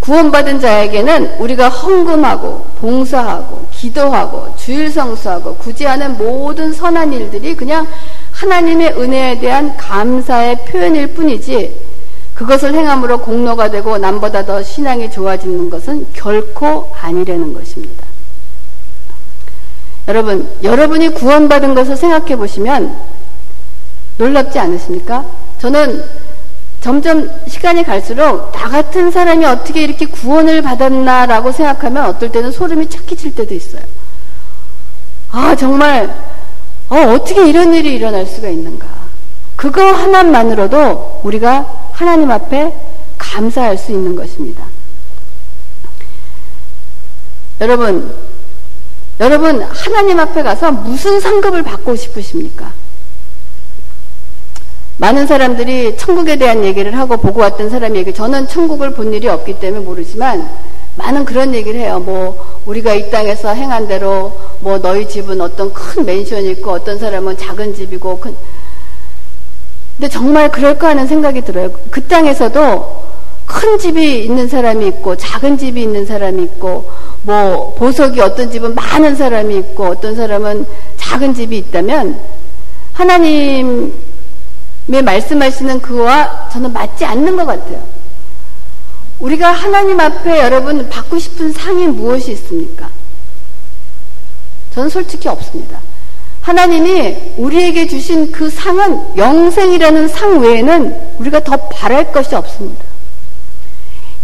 구원받은 0.00 0.60
자에게는 0.60 1.36
우리가 1.38 1.68
헌금하고 1.68 2.66
봉사하고 2.80 3.66
기도하고 3.82 4.54
주일 4.56 4.92
성수하고 4.92 5.56
굳이 5.56 5.84
하는 5.84 6.16
모든 6.16 6.72
선한 6.72 7.12
일들이 7.12 7.56
그냥 7.56 7.84
하나님의 8.30 8.92
은혜에 8.92 9.40
대한 9.40 9.76
감사의 9.76 10.64
표현일 10.66 11.08
뿐이지 11.08 11.80
그것을 12.34 12.74
행함으로 12.74 13.18
공로가 13.18 13.70
되고 13.70 13.98
남보다 13.98 14.46
더 14.46 14.62
신앙이 14.62 15.10
좋아지는 15.10 15.68
것은 15.68 16.06
결코 16.12 16.92
아니라는 17.00 17.52
것입니다. 17.52 18.06
여러분, 20.06 20.48
여러분이 20.62 21.10
구원받은 21.10 21.74
것을 21.74 21.96
생각해 21.96 22.36
보시면 22.36 22.96
놀랍지 24.18 24.60
않으십니까? 24.60 25.24
저는 25.58 26.04
점점 26.82 27.30
시간이 27.46 27.84
갈수록 27.84 28.50
나 28.50 28.68
같은 28.68 29.12
사람이 29.12 29.46
어떻게 29.46 29.84
이렇게 29.84 30.04
구원을 30.04 30.62
받았나라고 30.62 31.52
생각하면 31.52 32.06
어떨 32.06 32.32
때는 32.32 32.50
소름이 32.50 32.90
착 32.90 33.06
끼칠 33.06 33.32
때도 33.34 33.54
있어요. 33.54 33.82
아, 35.30 35.54
정말, 35.54 36.12
어, 36.88 36.96
어떻게 37.14 37.48
이런 37.48 37.72
일이 37.72 37.94
일어날 37.94 38.26
수가 38.26 38.48
있는가. 38.48 38.86
그거 39.54 39.80
하나만으로도 39.80 41.20
우리가 41.22 41.90
하나님 41.92 42.32
앞에 42.32 42.74
감사할 43.16 43.78
수 43.78 43.92
있는 43.92 44.16
것입니다. 44.16 44.64
여러분, 47.60 48.12
여러분, 49.20 49.62
하나님 49.62 50.18
앞에 50.18 50.42
가서 50.42 50.72
무슨 50.72 51.20
상급을 51.20 51.62
받고 51.62 51.94
싶으십니까? 51.94 52.72
많은 55.02 55.26
사람들이 55.26 55.96
천국에 55.96 56.36
대한 56.36 56.64
얘기를 56.64 56.96
하고 56.96 57.16
보고 57.16 57.40
왔던 57.40 57.70
사람이 57.70 57.98
얘기, 57.98 58.14
저는 58.14 58.46
천국을 58.46 58.92
본 58.94 59.12
일이 59.12 59.26
없기 59.26 59.58
때문에 59.58 59.84
모르지만, 59.84 60.48
많은 60.94 61.24
그런 61.24 61.52
얘기를 61.56 61.80
해요. 61.80 61.98
뭐, 61.98 62.62
우리가 62.66 62.94
이 62.94 63.10
땅에서 63.10 63.52
행한 63.52 63.88
대로, 63.88 64.32
뭐, 64.60 64.78
너희 64.78 65.08
집은 65.08 65.40
어떤 65.40 65.72
큰 65.72 66.04
맨션이 66.04 66.52
있고, 66.52 66.70
어떤 66.70 67.00
사람은 67.00 67.36
작은 67.36 67.74
집이고, 67.74 68.20
큰, 68.20 68.36
근데 69.96 70.08
정말 70.08 70.48
그럴까 70.52 70.90
하는 70.90 71.08
생각이 71.08 71.40
들어요. 71.40 71.72
그 71.90 72.00
땅에서도 72.06 73.02
큰 73.44 73.78
집이 73.80 74.22
있는 74.24 74.46
사람이 74.48 74.86
있고 74.86 75.16
작은 75.16 75.58
집이 75.58 75.82
있는 75.82 76.06
사람이 76.06 76.42
있고 76.44 76.90
뭐 77.22 77.74
보석이 77.74 78.20
어떤 78.20 78.50
집은 78.50 78.74
많은 78.74 79.14
사람이 79.14 79.56
있고 79.58 79.88
어떤 79.88 80.16
사람은 80.16 80.64
작은 80.96 81.34
집이 81.34 81.58
있다면 81.58 82.18
하나님의 82.94 84.11
말씀하시는 84.86 85.80
그와 85.80 86.48
저는 86.52 86.72
맞지 86.72 87.04
않는 87.04 87.36
것 87.36 87.46
같아요. 87.46 87.82
우리가 89.20 89.52
하나님 89.52 90.00
앞에 90.00 90.40
여러분 90.40 90.88
받고 90.88 91.18
싶은 91.18 91.52
상이 91.52 91.86
무엇이 91.86 92.32
있습니까? 92.32 92.90
저는 94.74 94.88
솔직히 94.88 95.28
없습니다. 95.28 95.78
하나님이 96.40 97.34
우리에게 97.36 97.86
주신 97.86 98.32
그 98.32 98.50
상은 98.50 99.16
영생이라는 99.16 100.08
상 100.08 100.40
외에는 100.40 101.14
우리가 101.18 101.40
더 101.44 101.56
바랄 101.68 102.10
것이 102.10 102.34
없습니다. 102.34 102.84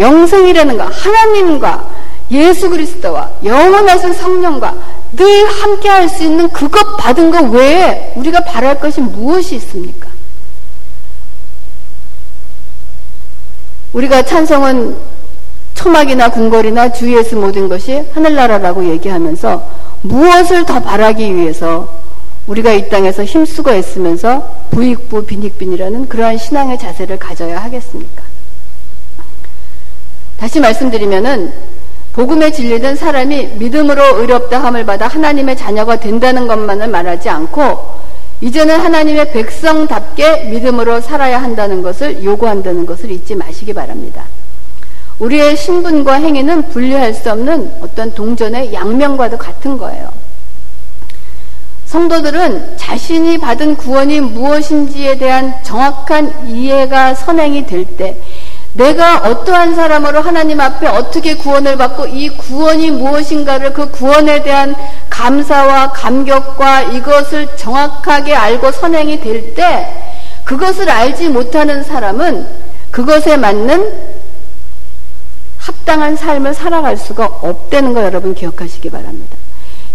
영생이라는 0.01 0.77
것, 0.77 0.85
하나님과 0.85 1.89
예수 2.31 2.69
그리스도와 2.69 3.31
영원하신 3.45 4.13
성령과 4.13 4.75
늘 5.13 5.47
함께 5.47 5.89
할 5.89 6.09
수 6.09 6.25
있는 6.25 6.49
그것 6.49 6.97
받은 6.97 7.31
것 7.31 7.51
외에 7.53 8.13
우리가 8.17 8.41
바랄 8.41 8.79
것이 8.81 9.01
무엇이 9.01 9.57
있습니까? 9.57 10.08
우리가 13.93 14.23
찬성은 14.23 14.97
초막이나 15.75 16.31
궁궐이나 16.31 16.93
주위에서 16.93 17.37
모든 17.37 17.69
것이 17.69 18.05
하늘나라라고 18.13 18.85
얘기하면서 18.91 19.65
무엇을 20.03 20.67
더 20.67 20.81
바라기 20.81 21.35
위해서 21.35 21.89
우리가 22.47 22.73
이 22.73 22.89
땅에서 22.89 23.25
힘쓰고 23.25 23.71
애쓰면서 23.71 24.49
부익부 24.71 25.27
빈익빈이라는 25.27 26.09
그러한 26.09 26.39
신앙의 26.39 26.79
자세를 26.79 27.19
가져야 27.19 27.63
하겠습니까? 27.63 28.23
다시 30.39 30.61
말씀드리면은 30.61 31.53
복음의 32.13 32.53
진리는 32.53 32.97
사람이 32.97 33.47
믿음으로 33.59 34.21
의롭다 34.21 34.63
함을 34.63 34.87
받아 34.87 35.07
하나님의 35.07 35.57
자녀가 35.57 36.01
된다는 36.01 36.49
것만을 36.49 36.89
말하지 36.89 37.29
않고 37.29 37.99
이제는 38.41 38.79
하나님의 38.79 39.33
백성답게 39.33 40.45
믿음으로 40.45 41.01
살아야 41.01 41.43
한다는 41.43 41.83
것을 41.83 42.23
요구한다는 42.23 42.87
것을 42.87 43.11
잊지 43.11 43.35
마시기 43.35 43.73
바랍니다. 43.73 44.25
우리의 45.19 45.57
신분과 45.57 46.15
행위는 46.15 46.69
분리할 46.69 47.13
수 47.13 47.33
없는 47.33 47.73
어떤 47.81 48.15
동전의 48.15 48.73
양면과도 48.73 49.37
같은 49.37 49.77
거예요. 49.77 50.13
성도들은 51.87 52.77
자신이 52.77 53.39
받은 53.39 53.77
구원이 53.77 54.21
무엇인지에 54.21 55.19
대한 55.19 55.55
정확한 55.65 56.47
이해가 56.47 57.15
선행이 57.15 57.67
될 57.67 57.85
때, 57.85 58.21
내가 58.79 59.19
어떠한 59.19 59.75
사람으로 59.75 60.21
하나님 60.21 60.61
앞에 60.61 60.87
어떻게 60.87 61.35
구원을 61.35 61.77
받고 61.77 62.07
이 62.07 62.29
구원이 62.29 62.93
무엇인가를 62.93 63.73
그 63.73 63.91
구원에 63.91 64.45
대한 64.45 64.77
감사와 65.11 65.91
감격과 65.91 66.83
이것을 66.83 67.57
정확하게 67.57 68.37
알고 68.37 68.71
선행이 68.71 69.21
될 69.21 69.55
때, 69.55 69.93
그것을 70.45 70.89
알지 70.89 71.29
못하는 71.29 71.83
사람은 71.83 72.47
그것에 72.93 73.37
맞는 73.37 73.93
합당한 75.59 76.15
삶을 76.15 76.55
살아갈 76.55 76.97
수가 76.97 77.27
없다는 77.27 77.95
거 77.95 78.05
여러분 78.05 78.33
기억하시기 78.33 78.91
바랍니다. 78.91 79.37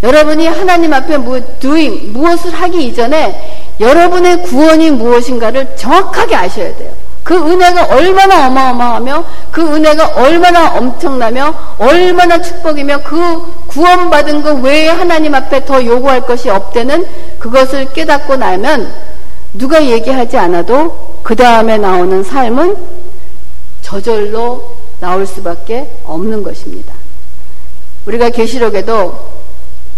여러분이 0.03 0.45
하나님 0.45 0.93
앞에 0.93 1.17
뭐 1.17 1.39
doing 1.59 2.11
무엇을 2.11 2.51
하기 2.51 2.87
이전에 2.87 3.73
여러분의 3.79 4.43
구원이 4.43 4.91
무엇인가를 4.91 5.77
정확하게 5.77 6.35
아셔야 6.35 6.75
돼요. 6.75 7.02
그 7.23 7.35
은혜가 7.35 7.85
얼마나 7.85 8.47
어마어마하며 8.47 9.25
그 9.51 9.61
은혜가 9.61 10.07
얼마나 10.15 10.77
엄청나며 10.77 11.55
얼마나 11.79 12.41
축복이며 12.41 13.01
그 13.03 13.63
구원받은 13.67 14.41
것 14.41 14.61
외에 14.61 14.89
하나님 14.89 15.33
앞에 15.33 15.65
더 15.65 15.83
요구할 15.83 16.21
것이 16.25 16.49
없다는 16.49 17.05
그것을 17.39 17.93
깨닫고 17.93 18.35
나면 18.35 18.93
누가 19.53 19.83
얘기하지 19.83 20.37
않아도 20.37 21.19
그 21.23 21.35
다음에 21.35 21.77
나오는 21.77 22.23
삶은 22.23 22.75
저절로 23.81 24.75
나올 24.99 25.25
수밖에 25.25 25.89
없는 26.03 26.43
것입니다. 26.43 26.93
우리가 28.05 28.29
계시록에도 28.29 29.33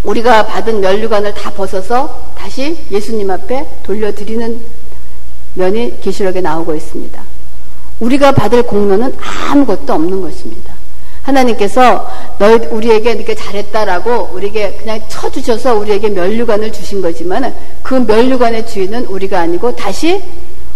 우리가 0.03 0.45
받은 0.45 0.81
면류관을 0.81 1.33
다 1.33 1.51
벗어서 1.51 2.33
다시 2.38 2.77
예수님 2.91 3.31
앞에 3.31 3.65
돌려드리는 3.83 4.61
면이 5.56 6.00
계시록에 6.02 6.41
나오고 6.41 6.76
있습니다. 6.76 7.22
우리가 8.00 8.32
받을 8.34 8.63
공로는 8.63 9.13
아무것도 9.50 9.94
없는 9.94 10.22
것입니다. 10.22 10.74
하나님께서 11.24 12.08
너희 12.38 12.58
우리에게 12.68 13.13
이렇게 13.13 13.34
잘했다라고 13.34 14.30
우리에게 14.34 14.78
그냥 14.78 15.02
쳐주셔서 15.08 15.76
우리에게 15.76 16.10
면류관을 16.10 16.72
주신 16.72 17.02
거지만 17.02 17.54
그 17.82 17.96
면류관의 17.96 18.68
주인은 18.68 19.06
우리가 19.06 19.39
아니고 19.39 19.76
다시 19.76 20.22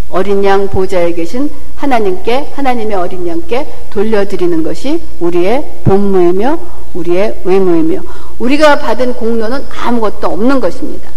어린 0.09 0.43
양 0.43 0.67
보좌에 0.67 1.13
계신 1.13 1.51
하나님께 1.75 2.49
하나님의 2.55 2.95
어린 2.95 3.27
양께 3.27 3.67
돌려드리는 3.91 4.63
것이 4.63 5.01
우리의 5.19 5.81
본무이며 5.83 6.57
우리의 6.95 7.41
의무이며 7.45 8.01
우리가 8.39 8.79
받은 8.79 9.13
공로는 9.13 9.65
아무것도 9.69 10.27
없는 10.27 10.59
것입니다. 10.59 11.11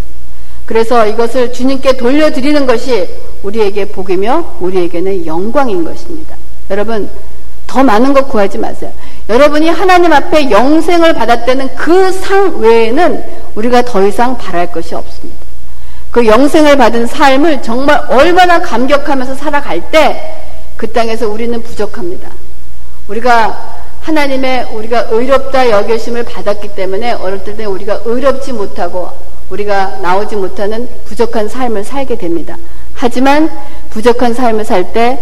그래서 0.67 1.07
이것을 1.07 1.53
주님께 1.53 1.97
돌려드리는 1.97 2.67
것이 2.67 3.09
우리에게 3.43 3.87
복이며 3.87 4.57
우리에게는 4.61 5.27
영광인 5.27 5.85
것입니다. 5.85 6.37
여러분, 6.71 7.11
더 7.67 7.83
많은 7.83 8.13
것 8.13 8.29
구하지 8.29 8.59
마세요. 8.59 8.93
여러분이 9.29 9.69
하나님 9.69 10.13
앞에 10.13 10.51
영생을 10.51 11.15
받았다는 11.15 11.75
그 11.75 12.13
상 12.13 12.59
외에는 12.61 13.25
우리가 13.55 13.83
더 13.83 14.07
이상 14.07 14.37
바랄 14.37 14.71
것이 14.71 14.95
없습니다. 14.95 15.41
그 16.11 16.27
영생을 16.27 16.77
받은 16.77 17.07
삶을 17.07 17.63
정말 17.63 18.05
얼마나 18.09 18.61
감격하면서 18.61 19.35
살아갈 19.35 19.91
때 19.91 20.39
그 20.77 20.91
땅에서 20.93 21.29
우리는 21.29 21.63
부족합니다. 21.63 22.29
우리가 23.07 23.77
하나님의 24.01 24.67
우리가 24.73 25.07
의롭다 25.11 25.71
여겨심을 25.71 26.25
받았기 26.25 26.75
때문에 26.75 27.13
어릴 27.13 27.45
때 27.45 27.65
우리가 27.65 28.01
의롭지 28.05 28.53
못하고 28.53 29.11
우리가 29.53 29.99
나오지 30.01 30.37
못하는 30.37 30.89
부족한 31.05 31.49
삶을 31.49 31.85
살게 31.85 32.17
됩니다. 32.17 32.57
하지만 32.95 33.51
부족한 33.91 34.33
삶을 34.35 34.65
살 34.65 34.93
때 34.93 35.19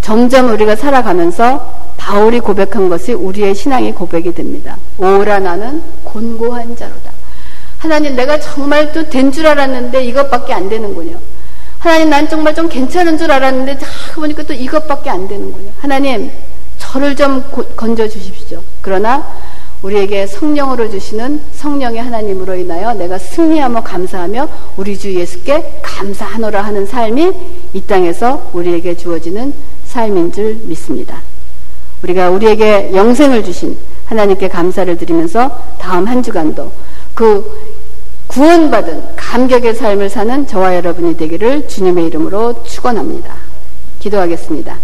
점점 0.00 0.50
우리가 0.52 0.74
살아가면서 0.74 1.92
바울이 1.96 2.40
고백한 2.40 2.88
것이 2.88 3.12
우리의 3.12 3.54
신앙의 3.54 3.92
고백이 3.92 4.34
됩니다. 4.34 4.76
오라 4.96 5.38
나는 5.40 5.82
곤고한 6.04 6.76
자로다. 6.76 7.12
하나님 7.78 8.16
내가 8.16 8.40
정말 8.40 8.92
또 8.92 9.08
된 9.08 9.30
줄 9.30 9.46
알았는데 9.46 10.02
이것밖에 10.04 10.52
안 10.52 10.68
되는군요. 10.68 11.18
하나님 11.78 12.10
난 12.10 12.28
정말 12.28 12.54
좀 12.54 12.68
괜찮은 12.68 13.16
줄 13.18 13.30
알았는데 13.30 13.78
자 13.78 13.86
보니까 14.16 14.42
또 14.42 14.52
이것밖에 14.52 15.10
안 15.10 15.28
되는군요. 15.28 15.70
하나님 15.78 16.30
저를 16.78 17.14
좀 17.14 17.44
건져 17.76 18.08
주십시오. 18.08 18.60
그러나 18.80 19.24
우리에게 19.82 20.26
성령으로 20.26 20.90
주시는 20.90 21.40
성령의 21.52 22.02
하나님으로 22.02 22.54
인하여 22.56 22.94
내가 22.94 23.18
승리하며 23.18 23.82
감사하며 23.82 24.48
우리 24.76 24.98
주 24.98 25.14
예수께 25.14 25.80
감사하노라 25.82 26.62
하는 26.62 26.84
삶이 26.84 27.32
이 27.74 27.80
땅에서 27.82 28.50
우리에게 28.52 28.96
주어지는 28.96 29.52
삶인 29.84 30.32
줄 30.32 30.54
믿습니다. 30.64 31.22
우리가 32.02 32.30
우리에게 32.30 32.92
영생을 32.94 33.44
주신 33.44 33.76
하나님께 34.06 34.48
감사를 34.48 34.96
드리면서 34.96 35.58
다음 35.78 36.06
한 36.06 36.22
주간도 36.22 36.72
그 37.14 37.78
구원받은 38.28 39.16
감격의 39.16 39.74
삶을 39.74 40.10
사는 40.10 40.46
저와 40.46 40.76
여러분이 40.76 41.16
되기를 41.16 41.68
주님의 41.68 42.06
이름으로 42.06 42.62
축원합니다. 42.64 43.34
기도하겠습니다. 44.00 44.78